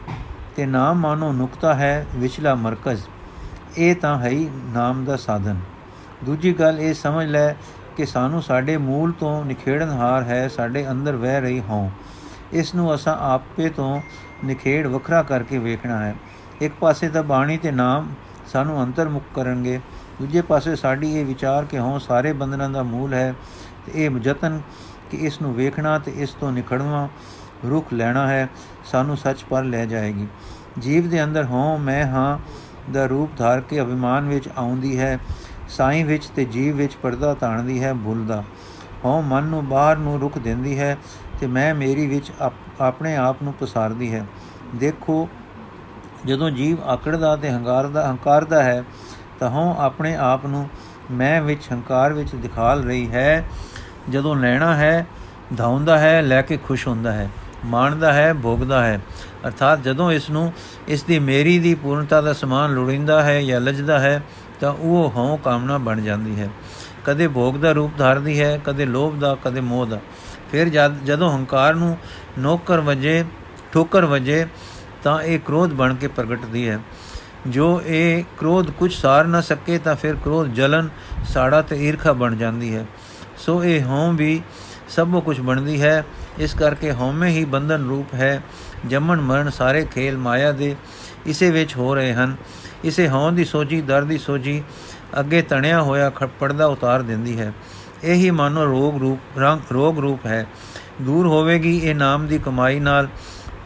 ਤੇ 0.56 0.66
ਨਾਮ 0.66 1.00
ਮਾਨੋ 1.00 1.34
ਨੁਕਤਾ 1.34 1.74
ਹੈ। 1.74 2.06
ਵਿਚਲਾ 2.16 2.56
ਮਰਕਜ਼। 2.56 3.02
ਇਹ 3.78 3.96
ਤਾਂ 3.96 4.20
ਹੈ 4.20 4.30
ਹੀ 4.30 4.50
ਨਾਮ 4.64 5.06
ਦਾ 5.06 5.16
ਸਾਧਨ। 5.16 5.60
ਦੂਜੀ 6.24 6.54
ਗੱਲ 6.54 6.80
ਇਹ 6.80 6.94
ਸਮਝ 6.94 7.26
ਲੈ 7.26 7.54
ਕਿ 7.98 8.06
ਸਾਨੂੰ 8.06 8.42
ਸਾਡੇ 8.42 8.78
ਮੂਲ 8.78 9.12
ਤੋਂ 9.12 9.46
ਨਿਖੇੜਨਹਾਰ 9.46 10.24
ਹੈ। 10.24 10.48
ਸਾਡੇ 10.48 10.92
ਅੰਦਰ 10.92 11.16
ਵਹਿ 11.16 11.42
ਰਹੀ 11.42 11.60
ਹਉ। 11.60 11.90
ਇਸ 12.54 12.76
ਨੂੰ 12.76 12.96
ਅਸਾਂ 12.96 13.18
ਆਪੇ 13.18 13.70
ਤੋਂ 13.70 14.02
ਨਿਖੇੜ 14.46 14.88
ਵੱਖਰਾ 14.88 15.24
ਕਰਕੇ 15.24 15.58
ਵੇਖਣਾ 15.58 16.06
ਹੈ। 16.06 16.16
ਇੱਕ 16.62 16.74
ਪਾਸੇ 16.80 17.10
ਤਾਂ 17.10 17.24
ਬਾਣੀ 17.24 17.58
ਤੇ 17.58 17.72
ਨਾਮ 17.72 18.14
ਸਾਨੂੰ 18.48 18.82
ਅੰਤਰਮੁਖ 18.84 19.24
ਕਰਨਗੇ, 19.36 19.80
ਦੂਜੇ 20.20 20.42
ਪਾਸੇ 20.42 20.76
ਸਾਡੀ 20.76 21.16
ਇਹ 21.16 21.26
ਵਿਚਾਰ 21.26 21.66
ਕਿ 21.66 21.80
ਹਉ 21.80 21.98
ਸਾਰੇ 22.00 22.34
ਬੰਧਨਾਂ 22.34 22.70
ਦਾ 22.70 22.84
ਮੂਲ 22.84 23.14
ਹੈ, 23.14 23.34
ਤੇ 23.86 24.06
ਇਹ 24.06 24.20
ਯਤਨ 24.24 24.60
ਕਿ 25.12 25.18
ਇਸ 25.18 25.42
ਨੂੰ 25.42 25.54
ਵੇਖਣਾ 25.56 25.98
ਤੇ 26.00 26.12
ਇਸ 26.16 26.30
ਤੋਂ 26.30 26.52
ਨਿਖੜਨਾ 26.52 27.08
ਰੁਖ 27.66 27.94
ਲੈਣਾ 27.94 28.28
ਹੈ, 28.28 28.48
ਸਾਨੂੰ 28.86 29.18
ਸੱਚ 29.18 29.44
ਪਰ 29.44 29.64
ਲੈ 29.64 29.86
ਜਾਏਗੀ। 29.86 30.28
ਜੀਵ 30.80 31.10
ਦੇ 31.10 31.24
ਅੰਦਰ 31.24 31.46
ਹਉ 31.46 31.78
ਮੈਂ 31.78 32.06
ਹਾਂ 32.06 32.38
ਦਾ 32.92 33.06
ਰੂਪ 33.06 33.38
ਧਾਰ 33.38 33.62
ਕੇ 33.62 33.82
ਅਭਿਮਾਨ 33.82 34.28
ਵਿੱਚ 34.30 34.50
ਆਉਂਦੀ 34.58 35.00
ਹੈ, 35.00 35.18
ਸਾਈਂ 35.70 36.06
ਵਿੱਚ 36.06 36.28
ਤੇ 36.28 36.46
ਜੀਵ 36.46 36.76
ਵਿੱਚ 36.76 36.96
ਪਰਦਾ 36.96 37.34
ਤਾਣਦੀ 37.34 37.84
ਹੈ 37.84 37.94
ਭੁੱਲਦਾ 37.94 38.44
ਹਉ 39.06 39.22
ਮਨ 39.22 39.44
ਨੂੰ 39.44 39.68
ਬਾਹਰ 39.68 39.98
ਨੂੰ 39.98 40.20
ਰੁਕ 40.20 40.38
ਦਿੰਦੀ 40.38 40.78
ਹੈ 40.80 40.98
ਤੇ 41.40 41.48
ਮੈਂ 41.48 41.74
ਮੇਰੀ 41.76 42.08
ਵਿੱਚ 42.08 42.32
ਆਪਣੇ 42.82 43.16
ਆਪ 43.18 43.44
ਨੂੰ 43.44 43.54
ਪਸਾਰਦੀ 43.54 44.14
ਹੈ। 44.14 44.26
ਦੇਖੋ 44.76 45.28
ਜਦੋਂ 46.26 46.50
ਜੀਵ 46.50 46.84
ਆਕੜਦਾ 46.84 47.36
ਤੇ 47.36 47.50
ਹੰਕਾਰਦਾ 47.50 48.08
ਹੰਕਾਰਦਾ 48.08 48.64
ਹੈ 48.64 48.84
ਤਾਂ 49.40 49.50
ਹਉ 49.50 49.76
ਆਪਣੇ 49.80 50.16
ਆਪ 50.16 50.46
ਨੂੰ 50.46 50.68
ਮੈਂ 51.12 51.42
ਵਿੱਚ 51.42 51.62
ਹੰਕਾਰ 51.72 52.14
ਵਿੱਚ 52.14 52.36
ਦਿਖਾਲ 52.36 52.84
ਰਹੀ 52.84 53.10
ਹੈ। 53.12 53.44
ਜਦੋਂ 54.10 54.36
ਲੈਣਾ 54.36 54.76
ਹੈ, 54.76 55.06
ਧਾਉਂਦਾ 55.58 55.98
ਹੈ, 55.98 56.22
ਲੈ 56.22 56.42
ਕੇ 56.42 56.58
ਖੁਸ਼ 56.58 56.88
ਹੁੰਦਾ 56.88 57.12
ਹੈ, 57.12 57.30
ਮਾਣਦਾ 57.66 58.14
ਹੈ, 58.14 58.34
ਭੋਗਦਾ 58.34 58.84
ਹੈ, 58.86 59.00
ਅਰਥਾਤ 59.48 59.84
ਜਦੋਂ 59.84 60.12
ਇਸ 60.12 60.30
ਨੂੰ 60.30 60.52
ਇਸ 60.88 61.04
ਦੀ 61.04 61.20
ਮੇਰੀ 61.20 61.58
ਦੀ 61.60 61.74
ਪੂਰਨਤਾ 61.76 62.22
ਦਾ 62.22 62.34
ਸਮਾਨ 62.34 62.74
ਲੋੜਿੰਦਾ 62.74 63.22
ਹੈ 63.24 63.42
ਜਾਂ 63.42 63.62
ਲਜਦਾ 63.62 64.00
ਹੈ, 64.00 64.22
ਤਾਂ 64.60 64.72
ਉਹ 64.72 65.12
ਹਉ 65.16 65.38
ਕਾਮਨਾ 65.38 65.78
ਬਣ 65.78 66.02
ਜਾਂਦੀ 66.02 66.40
ਹੈ। 66.40 66.50
ਕਦੇ 67.06 67.28
ਭੋਗ 67.28 67.56
ਦਾ 67.56 67.72
ਰੂਪ 67.72 67.92
ਧਾਰਦੀ 67.98 68.40
ਹੈ, 68.40 68.60
ਕਦੇ 68.66 68.86
ਲੋਭ 68.86 69.20
ਦਾ, 69.20 69.36
ਕਦੇ 69.44 69.62
ਮੋਹ 69.62 69.86
ਦਾ। 69.86 70.00
ਫਿਰ 70.52 70.70
ਜਦੋਂ 71.04 71.32
ਹੰਕਾਰ 71.32 71.74
ਨੂੰ 71.76 71.98
ਨੋਕਰ 72.40 72.80
ਵਜੇ 72.80 73.24
ਠੋਕਰ 73.74 74.06
ਵਜੇ 74.06 74.46
ਤਾਂ 75.04 75.22
ਇਹ 75.22 75.40
ਕ੍ਰੋਧ 75.40 75.74
ਬਣ 75.74 75.96
ਕੇ 75.96 76.08
ਪ੍ਰਗਟਦੀ 76.08 76.70
ਹੈ। 76.70 76.80
ਜੋ 77.48 77.82
ਇਹ 77.86 78.24
ਕ੍ਰੋਧ 78.38 78.72
ਕੁਝ 78.72 78.94
ਸਾਰ 78.94 79.26
ਨਾ 79.26 79.42
ਸਕੇ 79.42 79.78
ਤਾਂ 79.78 79.96
ਫਿਰ 79.96 80.16
ਕ੍ਰੋਧ 80.16 80.48
ਜਲਨ, 80.48 80.90
ਸਾੜਾ 81.28 81.62
ਤੇ 81.62 81.88
ਈਰਖਾ 81.88 82.14
ਬਣ 82.14 82.36
ਜਾਂਦੀ 82.36 82.76
ਹੈ। 82.76 82.86
ਸੋ 83.38 83.64
ਇਹ 83.64 83.84
ਹਉ 83.84 84.12
ਵੀ 84.12 84.42
ਸਭ 84.90 85.24
ਕੁਝ 85.24 85.40
ਬਣਦੀ 85.40 85.82
ਹੈ। 85.82 86.06
ਇਸ 86.40 86.54
ਕਰਕੇ 86.54 86.92
ਹਉਮੈ 86.92 87.28
ਹੀ 87.28 87.46
ਬੰਧਨ 87.46 87.88
ਰੂਪ 87.88 88.14
ਹੈ। 88.14 88.44
ਜੰਮਣ 88.86 89.22
ਮਰਨ 89.22 89.50
ਸਾਰੇ 89.50 89.86
ਖੇਲ 89.86 90.18
ਮਾਇਆ 90.18 90.52
ਦੇ 90.52 90.76
ਇਸੇ 91.26 91.52
ਵਿੱਚ 91.52 91.78
ਹੋ 91.78 91.96
ਰਹੇ 91.96 92.14
ਹਨ। 92.14 92.36
ਇਸੇ 92.84 93.10
ਹਉ 93.10 93.32
ਦੀ 93.32 93.46
ਸੋਜੀ 93.46 93.82
ਦਰ 93.82 94.04
ਦੀ 94.04 94.18
ਸੋਜੀ 94.18 94.64
ਅੱਗੇ 95.20 95.42
ਤਣਿਆ 95.42 95.82
ਹੋਇਆ 95.82 96.10
ਪਰਦਾ 96.10 96.66
ਉਤਾਰ 96.66 97.02
ਦਿੰਦੀ 97.02 97.40
ਹੈ। 97.40 97.54
ਇਹੀ 98.04 98.32
ਮਾਨੋ 98.32 98.66
ਰੋਗ 98.66 98.98
ਰੂਪ, 98.98 99.40
ਰੰਗ 99.40 99.60
ਰੋਗ 99.74 100.00
ਰੂਪ 100.00 100.26
ਹੈ। 100.26 100.48
ਦੂਰ 101.02 101.28
ਹੋਵੇਗੀ 101.28 101.78
ਇਹ 101.78 101.96
ਨਾਮ 101.96 102.28
ਦੀ 102.28 102.38
ਕਮਾਈ 102.38 102.80
ਨਾਲ। 102.80 103.08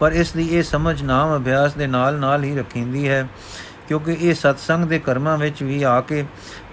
ਪਰ 0.04 0.12
ਇਸ 0.12 0.32
ਦੀ 0.32 0.48
ਇਹ 0.52 0.64
ਸਮਝ 0.64 1.02
ਨਾਮ 1.04 1.36
ਅਭਿਆਸ 1.38 1.74
ਦੇ 1.74 1.86
ਨਾਲ 1.88 2.20
ਨਾਲ 2.20 2.44
ਹੀ 2.44 2.56
ਰੱਖੀਂਦੀ 2.56 3.08
ਹੈ, 3.10 3.28
ਕਿਉਂਕਿ 3.88 4.16
ਇਹ 4.22 4.34
ਸਤਸੰਗ 4.34 4.86
ਦੇ 4.86 5.00
ਕਰਮਾਂ 5.00 5.38
ਵਿੱਚ 5.38 5.64
ਵੀ 5.64 5.82
ਆ 5.84 6.02
ਕੇ 6.02 6.24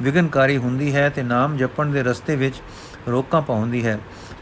ਵਿਗਨਕਾਰੀ 0.02 0.56
ਹੁੰਦੀ 0.56 0.94
ਹੈ 0.94 1.08
ਤੇ 1.08 1.22
ਨਾਮ 1.22 1.56
ਜਪਣ 1.56 1.86
ਦੇ 1.86 2.02
ਰਸਤੇ 2.02 2.36
ਵਿੱਚ 2.36 2.60
ਰੋਕਾਂ 3.08 3.42
ਪਾਉਂਦੀ 3.42 3.86
ਹੈ। 3.86 3.98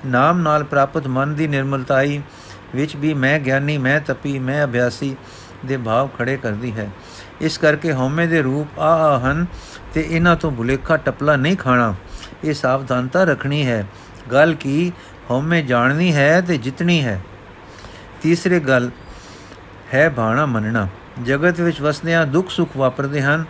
ਨਾਮ 0.07 0.41
ਨਾਲ 0.41 0.65
ਪ੍ਰਾਪਤ 0.65 1.07
ਮਨ 1.09 1.35
ਦੀ 1.35 1.49
ਨਿਰਮਲਤਾਈ 1.49 2.21
ਵਿੱਚ 2.75 2.97
ਵੀ 2.97 3.15
ਮੈਂ 3.15 3.39
ਗਿਆਨੀ, 3.41 3.79
ਮੈਂ 3.79 4.01
ਤਪੀ, 4.01 4.39
ਮੈਂ 4.39 4.65
ਅਭਿਆਸੀ 4.65 5.17
ਦੇ 5.67 5.77
ਭਾਵ 5.77 6.09
ਖੜੇ 6.19 6.37
ਕਰਦੀ 6.37 6.73
ਹੈ। 6.73 6.91
ਇਸ 7.41 7.59
ਕਰਕੇ 7.59 7.93
ਹਉਮੈ 7.93 8.27
ਦੇ 8.27 8.43
ਰੂਪ 8.43 8.81
ਆ 8.81 9.19
ਹਨ 9.19 9.47
ਤੇ 9.95 10.07
ਇਹਨਾਂ 10.11 10.37
ਤੋਂ 10.37 10.51
ਭੁਲੇਖਾ 10.51 10.97
ਟਪਲਾ 10.97 11.37
ਨਹੀਂ 11.37 11.57
ਖਾਣਾ। 11.57 11.95
ਇਹ 12.45 12.55
ਸਾਵਧਾਨਤਾ 12.55 13.25
ਰੱਖਣੀ 13.25 13.67
ਹੈ। 13.67 13.87
ਗੱਲ 14.33 14.55
ਕੀ 14.55 14.93
ਹਉਮੈ 15.31 15.63
ਜਾਣਨੀ 15.63 16.15
ਹੈ 16.15 16.41
ਤੇ 16.41 16.59
ਜਿਤਨੀ 16.59 17.05
ਹੈ। 17.05 17.21
ਤੀਸਰੇ 18.23 18.61
ਗੱਲ 18.61 18.91
ਹੈ 19.95 20.09
ਬਾਣਾ 20.09 20.47
ਮੰਨਣਾ। 20.47 20.89
ਜਗਤ 21.25 21.61
ਵਿੱਚ 21.61 21.81
ਵਸਦਿਆਂ 21.81 22.27
ਦੁੱਖ 22.27 22.51
ਸੁੱਖ 22.51 22.77
ਵਾਪਰਦੇ 22.77 23.23
ਹਨ 23.23 23.45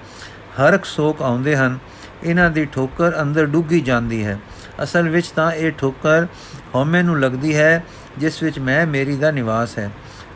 ਹਰਕ 0.61 0.85
ਸੋਕ 0.85 1.23
ਆਉਂਦੇ 1.23 1.57
ਹਨ। 1.57 1.79
ਇਹਨਾਂ 2.25 2.51
ਦੀ 2.51 2.65
ਠੋਕਰ 2.65 3.21
ਅੰਦਰ 3.23 3.47
ਡੁੱਗੀ 3.47 3.81
ਜਾਂਦੀ 3.81 4.25
ਹੈ। 4.25 4.39
ਅਸਲ 4.83 5.09
ਵਿੱਚ 5.09 5.27
ਤਾਂ 5.27 5.53
ਇਹ 5.53 5.73
ਠੋਕਰ 5.73 6.27
ਹਉਮੈ 6.75 7.03
ਨੂੰ 7.03 7.21
ਲੱਗਦੀ 7.21 7.57
ਹੈ, 7.57 7.85
ਜਿਸ 8.19 8.43
ਵਿੱਚ 8.43 8.59
ਮੈਂ, 8.59 8.87
ਮੇਰੀ 8.87 9.17
ਦਾ 9.17 9.31
ਨਿਵਾਸ 9.31 9.79
ਹੈ। 9.79 9.91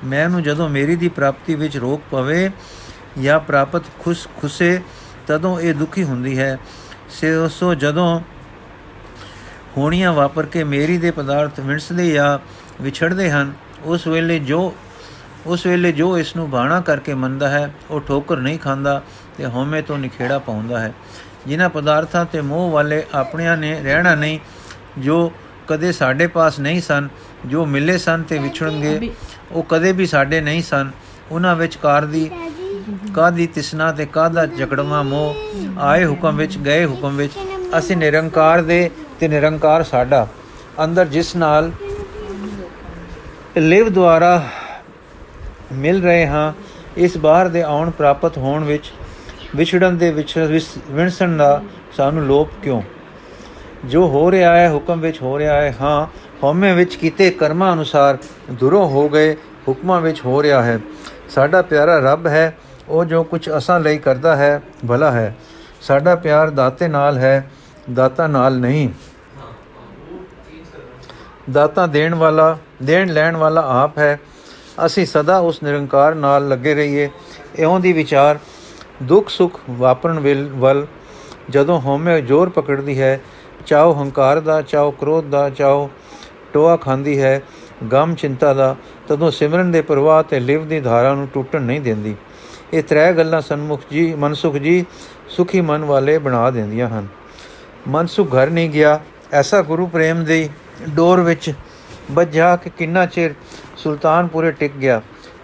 ਮੈਂ 0.04 0.28
ਨੂੰ 0.28 0.42
ਜਦੋਂ 0.42 0.68
ਮੇਰੀ 0.68 0.96
ਦੀ 0.96 1.08
ਪ੍ਰਾਪਤੀ 1.08 1.54
ਵਿੱਚ 1.54 1.76
ਰੋਕ 1.76 2.02
ਪਵੇ 2.10 2.50
ਜਾਂ 3.22 3.40
ਪ੍ਰਾਪਤ 3.40 3.82
ਖੁਸ਼, 3.98 4.28
ਖੁਸੇ, 4.40 4.82
ਤਦੋਂ 5.26 5.60
ਇਹ 5.60 5.74
ਦੁਖੀ 5.74 6.04
ਹੁੰਦੀ 6.04 6.38
ਹੈ। 6.38 6.58
ਸੋ 7.50 7.74
ਜਦੋਂ 7.74 8.20
ਹੋਣੀਆਂ 9.76 10.12
ਵਾਪਰ 10.12 10.46
ਕੇ 10.46 10.64
ਮੇਰੀ 10.64 10.98
ਦੇ 10.98 11.10
ਪਦਾਰਥ 11.10 11.60
ਵਿਣਸਦੇ 11.60 12.10
ਜਾਂ 12.10 12.38
ਵਿਛੜਦੇ 12.82 13.30
ਹਨ 13.30 13.52
ਉਸ 13.84 14.06
ਵੇਲੇ 14.06 14.38
ਜੋ 14.38 14.74
ਉਸ 15.46 15.66
ਵੇਲੇ 15.66 15.92
ਜੋ 15.92 16.18
ਇਸ 16.18 16.34
ਨੂੰ 16.36 16.50
ਬਾਣਾ 16.50 16.80
ਕਰਕੇ 16.80 17.14
ਮੰਨਦਾ 17.14 17.48
ਹੈ 17.48 17.70
ਉਹ 17.90 18.00
ਠੋਕਰ 18.00 18.36
ਨਹੀਂ 18.36 18.58
ਖਾਂਦਾ 18.58 19.00
ਤੇ 19.38 19.46
ਹਉਮੈ 19.46 19.80
ਤੋਂ 19.80 19.98
ਨਿਖੇੜਾ 19.98 20.38
ਪਾਉਂਦਾ 20.38 20.80
ਹੈ। 20.80 20.92
ਜਿਨ੍ਹਾਂ 21.46 21.68
ਪਦਾਰਥਾਂ 21.68 22.24
ਤੇ 22.24 22.40
ਮੋਹ 22.40 22.70
ਵਾਲੇ 22.70 23.02
ਆਪਣਿਆਂ 23.14 23.56
ਨੇ 23.56 23.80
ਰਹਿਣਾ 23.82 24.14
ਨਹੀਂ 24.14 24.38
ਜੋ 24.98 25.32
ਕਦੇ 25.68 25.92
ਸਾਡੇ 25.92 26.26
ਪਾਸ 26.26 26.58
ਨਹੀਂ 26.60 26.80
ਸਨ 26.80 27.08
ਜੋ 27.46 27.64
ਮਿਲੇ 27.66 27.98
ਸਨ 27.98 28.22
ਤੇ 28.22 28.38
ਵਿਛੜਨਗੇ 28.38 29.10
ਉਹ 29.52 29.62
ਕਦੇ 29.62 29.92
ਵੀ 29.92 30.06
ਸਾਡੇ 30.06 30.40
ਨਹੀਂ 30.40 30.62
ਸਨ। 30.62 30.90
ਉਹਨਾਂ 31.30 31.54
ਵਿੱਚ 31.56 31.76
ਕਾਰ 31.76 32.04
ਦੀ 32.04 32.30
ਕਾਦੀ 33.14 33.46
ਤਿਸਨਾ 33.46 33.90
ਤੇ 33.92 34.06
ਕਾਦਾ 34.06 34.46
ਜਕੜਵਾ 34.46 35.02
ਮੋਹ 35.02 35.36
ਆਏ 35.80 36.04
ਹੁਕਮ 36.04 36.36
ਵਿੱਚ 36.36 36.58
ਗਏ 36.58 36.84
ਹੁਕਮ 36.86 37.16
ਵਿੱਚ 37.16 37.32
ਅਸੀਂ 37.78 37.96
ਨਿਰੰਕਾਰ 37.96 38.62
ਦੇ 38.62 38.90
ਤੇ 39.20 39.28
ਨਿਰੰਕਾਰ 39.28 39.82
ਸਾਡਾ। 39.82 40.26
ਅੰਦਰ 40.84 41.06
ਜਿਸ 41.06 41.34
ਨਾਲ 41.36 41.70
ਲਿਵ 43.56 43.88
ਦੁਆਰਾ 43.88 44.42
ਮਿਲ 45.72 46.02
ਰਹੇ 46.02 46.26
ਹਾਂ, 46.26 46.52
ਇਸ 46.96 47.16
ਬਾਹਰ 47.18 47.48
ਦੇ 47.48 47.62
ਆਉਣ 47.62 47.90
ਪ੍ਰਾਪਤ 47.90 48.38
ਹੋਣ 48.38 48.64
ਵਿੱਚ 48.64 48.92
ਵਿਛੜਨ 49.56 49.98
ਦੇ 49.98 50.10
ਵਿੱਚ 50.12 50.38
ਵਿਣਸਣ 50.90 51.36
ਦਾ 51.36 51.62
ਸਾਨੂੰ 51.96 52.22
ਲੋਪ 52.22 52.50
ਕਿਉਂ? 52.62 52.82
ਜੋ 53.84 54.06
ਹੋ 54.08 54.30
ਰਿਹਾ 54.30 54.56
ਹੈ, 54.56 54.70
ਹੁਕਮ 54.72 55.00
ਵਿੱਚ 55.00 55.22
ਹੋ 55.22 55.38
ਰਿਹਾ 55.38 55.60
ਹੈ, 55.62 55.74
ਹਾਂ, 55.80 56.06
ਹਉਮੈ 56.42 56.72
ਵਿੱਚ 56.74 56.94
ਕੀਤੇ 56.94 57.30
ਕਰਮਾਂ 57.30 57.72
ਅਨੁਸਾਰ 57.72 58.18
ਦੁਰੋਂ 58.50 58.88
ਹੋ 58.88 59.08
ਗਏ 59.08 59.36
ਹੁਕਮਾਂ 59.68 60.00
ਵਿੱਚ 60.00 60.24
ਹੋ 60.24 60.42
ਰਿਹਾ 60.42 60.62
ਹੈ। 60.62 60.78
ਸਾਡਾ 61.28 61.62
ਪਿਆਰਾ 61.62 61.98
ਰੱਬ 61.98 62.26
ਹੈ, 62.26 62.56
ਉਹ 62.88 63.04
ਜੋ 63.04 63.22
ਕੁਝ 63.22 63.48
ਅਸਾਂ 63.56 63.80
ਲਈ 63.80 63.98
ਕਰਦਾ 63.98 64.36
ਹੈ, 64.36 64.60
ਭਲਾ 64.88 65.10
ਹੈ। 65.10 65.36
ਸਾਡਾ 65.80 66.14
ਪਿਆਰ 66.14 66.50
ਦਾਤੇ 66.50 66.88
ਨਾਲ 66.88 67.18
ਹੈ, 67.18 67.50
ਦਾਤਾ 67.92 68.26
ਨਾਲ 68.26 68.58
ਨਹੀਂ। 68.58 68.88
ਦਾਤਾ 71.50 71.86
ਦੇਣ 71.86 72.14
ਵਾਲਾ, 72.14 72.58
ਦੇਣ 72.82 73.12
ਲੈਣ 73.12 73.36
ਵਾਲਾ 73.36 73.82
ਆਪ 73.82 73.98
ਹੈ। 73.98 74.20
ਅਸੀਂ 74.86 75.06
ਸਦਾ 75.06 75.38
ਉਸ 75.38 75.62
ਨਿਰੰਕਾਰ 75.62 76.14
ਨਾਲ 76.14 76.48
ਲੱਗੇ 76.48 76.74
ਰਹੀਏ। 76.74 77.10
ਇਉਂ 77.56 77.80
ਦੀ 77.80 77.92
ਵਿਚਾਰ 77.92 78.38
ਦੁੱਖ 79.02 79.28
ਸੁੱਖ 79.28 79.60
ਵਾਪਰਨ 79.70 80.48
ਵੱਲ 80.54 80.86
ਜਦੋਂ 81.50 81.80
ਹਉਮੈ 81.80 82.20
ਜ਼ੋਰ 82.20 82.48
ਪਕੜਦੀ 82.48 83.00
ਹੈ, 83.00 83.20
ਚਾਹੋ 83.66 84.02
ਹੰਕਾਰ 84.02 84.40
ਦਾ, 84.40 84.62
ਚਾਹੋ 84.62 84.90
ਕ੍ਰੋਧ 84.90 85.24
ਦਾ, 85.24 85.50
ਚਾਹੋ 85.50 85.90
ਟੋਆ 86.52 86.76
ਖਾਂਦੀ 86.76 87.22
ਹੈ, 87.22 87.42
ਗਮ 87.92 88.14
ਚਿੰਤਾ 88.14 88.54
ਦਾ, 88.54 88.76
ਤਦੋਂ 89.08 89.30
ਸਿਮਰਨ 89.30 89.72
ਦੇ 89.72 89.80
ਪ੍ਰਵਾਹ 89.80 90.22
ਤੇ 90.22 90.40
ਲਿਵ 90.40 90.68
ਦੀ 90.68 90.80
ਧਾਰਾ 90.80 91.14
ਨੂੰ 91.14 91.28
ਟੁੱਟਣ 91.34 91.62
ਨਹੀਂ 91.62 91.80
ਦਿੰਦੀ। 91.80 92.16
ਇਹ 92.72 92.82
ਤਰੇ 92.82 93.12
ਗੱਲਾਂ 93.12 93.40
ਸਨਮੁਖ 93.40 93.80
ਜੀ, 93.90 94.14
ਮਨਸੁਖ 94.14 94.54
ਜੀ 94.54 94.84
ਸੁਖੀ 95.28 95.60
ਮਨ 95.60 95.84
ਵਾਲੇ 95.84 96.18
ਬਣਾ 96.18 96.50
ਦਿੰਦੀਆਂ 96.50 96.88
ਹਨ। 96.88 97.06
ਮਨਸੁਖ 97.88 98.28
ਘਰ 98.28 98.50
ਨਹੀਂ 98.50 98.70
ਗਿਆ, 98.70 99.00
ਐਸਾ 99.32 99.62
ਗੁਰੂ 99.62 99.86
ਪ੍ਰੇਮ 99.86 100.24
ਦੀ 100.24 100.50
ਡੋਰ 100.88 101.20
ਵਿੱਚ 101.20 101.52
ਬੱਝਾ 102.10 102.56
ਕਿ 102.56 102.70
ਕਿੰਨਾ 102.70 103.06
ਚਿਰ 103.06 103.34
ਸੁਲਤਾਨਪੁਰੇ 103.76 104.50
ਟਿਕ 104.50 104.72
ਗਿਆ। 104.72 105.00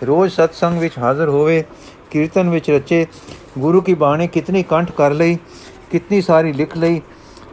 ਰੋਜ਼ 0.07 0.33
ਸਤਸੰਗ 0.33 0.79
ਵਿੱਚ 0.79 0.99
ਹਾਜ਼ਰ 0.99 1.29
ਹੋਵੇ, 1.29 1.65
ਕੀਰਤਨ 2.11 2.51
ਵਿੱਚ 2.51 2.71
ਰਚੇ, 2.71 3.07
ਗੁਰੂ 3.59 3.81
ਕੀ 3.81 3.95
ਬਾਣੀ 3.95 4.27
ਕਿਤਨੀ 4.27 4.63
ਕੰਠ 4.63 4.91
ਕਰ 4.91 5.11
ਲਈ, 5.11 5.39
ਕਿਤਨੀ 5.91 6.21
ਸਾਰੀ 6.21 6.53
ਲਿਖ 6.53 6.77
ਲਈ, 6.77 7.01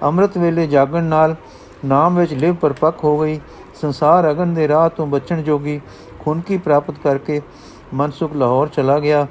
ਅੰਮ੍ਰਿਤ 0.04 0.38
ਵੇਲੇ 0.38 0.68
ਜਾਗਣ 0.68 1.04
ਨਾਲ 1.04 1.36
ਨਾਮ 1.86 2.20
ਵਿੱਚ 2.20 2.34
ਲਿਵ 2.34 2.56
ਪਰਪੱਕ 2.56 3.04
ਹੋ 3.04 3.20
ਗਈ, 3.20 3.40
ਸੰਸਾਰ 3.82 4.32
ਅਗਨ 4.32 4.54
ਦੇ 4.54 4.68
ਰਾਹ 4.68 4.90
ਤੋਂ 4.90 5.08
ਬਚਣ 5.08 5.42
ਜੋਗੀ 5.42 5.82
ਖੁਨਕੀ 6.20 6.58
ਪ੍ਰਾਪਤ 6.58 6.96
ਕਰਕੇ 7.04 7.42
ਮਨਸੁਖ 7.94 8.34
ਲਾਹੌਰ 8.34 8.68
ਚਲਾ 8.68 9.00
ਗਿਆ। 9.00 9.28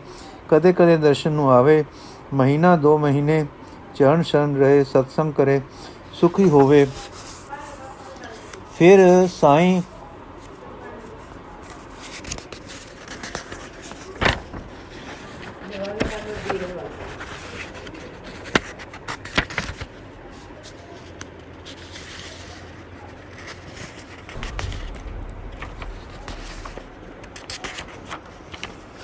ਕਦੇ 0.48 0.72
ਕਦੇ 0.72 0.96
ਦਰਸ਼ਨ 0.96 1.32
ਨੂੰ 1.32 1.50
ਆਵੇ, 1.52 1.84
ਮਹੀਨਾ 2.34 2.76
ਦੋ 2.76 2.98
ਮਹੀਨੇ 2.98 3.44
ਚਰਨ 3.94 4.22
ਸ਼ਰਨ 4.22 4.56
ਰਹੇ, 4.56 4.84
ਸਤਸੰਗ 4.84 5.32
ਕਰੇ, 5.32 5.60
ਸੁਖੀ 6.12 6.48
ਹੋਵੇ। 6.48 6.86
ਫਿਰ 8.78 9.00
ਸਾਈਂ 9.32 9.82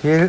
ਫਿਰ 0.02 0.28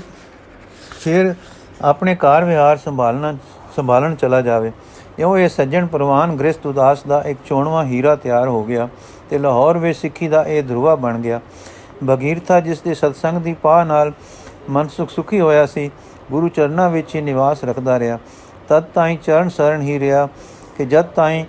ਫਿਰ 1.02 1.34
ਆਪਣੇ 1.82 2.14
ਕਾਰ 2.16 2.46
ਵਿਹਾਰ 2.46 2.78
ਸੰਭਾਲਣਾ 2.78 3.34
ਸੰਭਾਲਣ 3.76 4.16
ਚਲਾ 4.16 4.42
ਜਾਵੇ, 4.42 4.72
ਇਉਂ 5.20 5.38
ਇਹ 5.38 5.50
ਸੱਜਣ 5.50 5.86
ਪ੍ਰਵਾਨ 5.88 6.36
ਗ੍ਰਸਤ 6.38 6.66
ਉਦਾਸ 6.68 7.04
ਦਾ 7.08 7.22
ਇੱਕ 7.28 7.40
ਚੋਣਵਾ 7.46 7.84
ਹੀਰਾ 7.86 8.16
ਤਿਆਰ 8.16 8.48
ਹੋ 8.48 8.64
ਗਿਆ। 8.64 8.88
ਤੇ 9.32 9.38
ਲਾਹੌਰ 9.38 9.78
ਵਿੱਚ 9.78 9.98
ਸਿੱਖੀ 9.98 10.28
ਦਾ 10.28 10.44
ਇਹ 10.44 10.63
ਧਰੁਵਾ 10.63 10.96
ਬਣ 10.96 11.20
ਗਿਆ। 11.20 11.39
ਬਗੀਰਥਾ 12.04 12.60
ਜਿਸ 12.60 12.82
ਦੇ 12.82 12.94
ਸਤਸੰਗ 12.94 13.41
ਦੀ 13.41 13.54
ਪਾਹ 13.54 13.86
ਨਾਲ 13.86 14.12
ਮਨ 14.70 14.88
ਸੁਖ 14.88 15.10
ਸੁਖੀ 15.10 15.39
ਹੋਇਆ 15.39 15.65
ਸੀ, 15.65 15.89
ਗੁਰੂ 16.32 16.50
ਚਰਨਾਂ 16.50 16.89
ਵਿੱਚ 16.89 17.15
ਹੀ 17.15 17.22
ਨਿਵਾਸ 17.22 17.63
ਰੱਖਦਾ 17.63 18.00
ਰਿਹਾ। 18.00 18.20
ਤਦ 18.70 18.84
ਤਾਈਂ 18.84 19.17
ਚਰਨ 19.17 19.50
ਸਰਨ 19.50 19.82
ਹੀ 19.82 20.00
ਰਿਹਾ 20.00 20.28
ਕਿ 20.78 20.86
ਜਦ 20.86 21.06
ਤਾਈਂ 21.06 21.46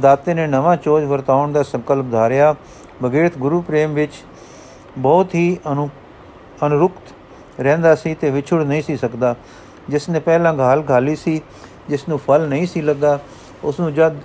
ਦਾਤੇ 0.00 0.34
ਨੇ 0.34 0.46
ਨਵਾਂ 0.46 0.76
ਚੋਜ 0.76 1.04
ਵਰਤਾਉਣ 1.04 1.52
ਦਾ 1.52 1.62
ਸੰਕਲਪ 1.62 2.06
ਧਾਰਿਆ 2.12 2.54
ਬਗੀਰਥ 3.02 3.38
ਗੁਰੂ 3.38 3.60
ਪ੍ਰੇਮ 3.60 3.94
ਵਿੱਚ 3.94 4.12
ਬਹੁਤ 4.98 5.34
ਹੀ 5.34 5.58
ਅਨੁ, 5.72 5.88
ਅਨੁਰੁਕਤ 6.66 7.12
ਰਹਿੰਦਾ 7.60 7.94
ਸੀ 7.94 8.14
ਤੇ 8.14 8.30
ਵਿਛੜ 8.30 8.62
ਨਹੀਂ 8.62 8.82
ਸੀ 8.82 8.96
ਸਕਦਾ। 8.96 9.34
ਜਿਸ 9.88 10.08
ਨੇ 10.08 10.18
ਪਹਿਲਾਂ 10.18 10.58
ਘਾਲ 10.58 10.84
ਘਾਲੀ 10.90 11.16
ਸੀ, 11.16 11.40
ਜਿਸ 11.88 12.08
ਨੂੰ 12.08 12.18
ਫਲ 12.18 12.48
ਨਹੀਂ 12.48 12.66
ਸੀ 12.66 12.80
ਲੱਗਾ, 12.80 13.18
ਉਸ 13.64 13.80
ਨੂੰ 13.80 13.94
ਜਦ 13.94 14.16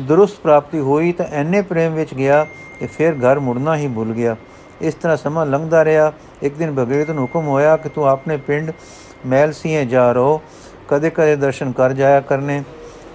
ਦਰੁਸਤ 0.00 0.40
ਪ੍ਰਾਪਤੀ 0.40 0.78
ਹੋਈ 0.78 1.12
ਤਾਂ 1.12 1.26
ਐਨੇ 1.26 1.62
ਪ੍ਰੇਮ 1.62 1.94
ਵਿੱਚ 1.94 2.14
ਗਿਆ 2.14 2.46
ਕਿ 2.80 2.86
ਫਿਰ 2.86 3.12
ਘਰ 3.12 3.38
ਮੁੜਨਾ 3.38 3.76
ਹੀ 3.76 3.88
ਭੁੱਲ 3.88 4.12
ਗਿਆ। 4.12 4.36
ਇਸ 4.80 4.94
ਤਰ੍ਹਾਂ 4.94 5.16
ਸਮਾਂ 5.16 5.46
ਲੰਘਦਾ 5.46 5.84
ਰਿਹਾ। 5.84 6.12
ਇੱਕ 6.42 6.54
ਦਿਨ 6.54 6.74
ਭਗੀਰਥ 6.74 7.10
ਨੂੰ 7.10 7.22
ਹੁਕਮ 7.22 7.48
ਹੋਇਆ 7.48 7.76
ਕਿ 7.76 7.88
ਤੂੰ 7.88 8.08
ਆਪਣੇ 8.08 8.36
ਪਿੰਡ 8.36 8.72
ਮੈਲ 9.26 9.52
ਸੀਏ 9.52 9.84
ਜਾ 9.84 10.12
ਰੋ 10.12 10.40
ਕਦੇ 10.88 11.10
ਕਦੇ 11.10 11.36
ਦਰਸ਼ਨ 11.36 11.72
ਕਰ 11.72 11.92
ਜਾਇਆ 11.92 12.20
ਕਰਨੇ। 12.20 12.62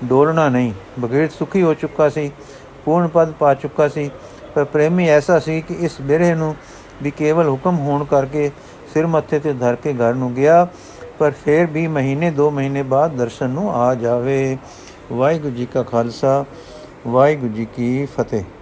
ਡੋਲਣਾ 0.04 0.50
ਨਹੀਂ। 0.50 0.74
ਭਗੀਰਥ 1.04 1.32
ਸੁਖੀ 1.32 1.62
ਹੋ 1.62 1.74
ਚੁੱਕਾ 1.74 2.10
ਸੀ। 2.10 2.32
ਪੂਰਨ 2.86 3.08
ਪਦ 3.08 3.32
ਪਾ 3.32 3.54
ਚੁੱਕਾ 3.54 3.88
ਸੀ। 3.88 4.10
ਪਰ 4.56 4.64
ਪ੍ਰੇਮੀ 4.64 5.08
ਐਸਾ 5.08 5.40
ਸੀ 5.40 5.62
ਕਿ 5.62 5.74
ਇਸ 5.74 6.02
ਬਿਰਹ 6.02 6.36
ਨੂੰ 6.36 6.56
ਵੀ 7.04 7.12
ਕੇਵਲ 7.12 7.50
ਹੁਕਮ 7.50 7.80
ਹੋਣ 7.80 8.04
ਕਰਕੇ 8.04 8.52
ਸਿਰ 8.94 9.08
ਮੱਥੇ 9.08 9.40
ਤੇ 9.40 9.54
ਧਰ 9.54 9.76
ਕੇ 9.76 9.94
ਘਰ 9.94 10.14
ਨੂੰ 10.14 10.34
ਗਿਆ। 10.34 10.68
ਪਰ 11.20 11.32
ਫਿਰ 11.32 11.66
ਵੀ 11.66 11.88
ਮਹੀਨੇ 11.88 12.32
2 12.32 12.50
ਮਹੀਨੇ 12.50 12.84
ਬਾਅਦ 12.84 13.16
ਦਰਸ਼ਨ 13.16 13.50
ਨੂੰ 13.50 13.76
ਆ 13.76 13.96
ਜਾਵੇ। 13.96 14.58
ਵਾਹਿਗੁਰੂ 15.14 15.56
ਜੀ 15.56 15.66
ਕਾ 15.66 15.84
ਖਾਲਸਾ। 15.84 16.46
ਵਾਹਿਗੁਰੂ 17.08 17.54
ਜੀ 17.54 17.66
ਕੀ 17.76 18.06
ਫਤਿਹ। 18.06 18.44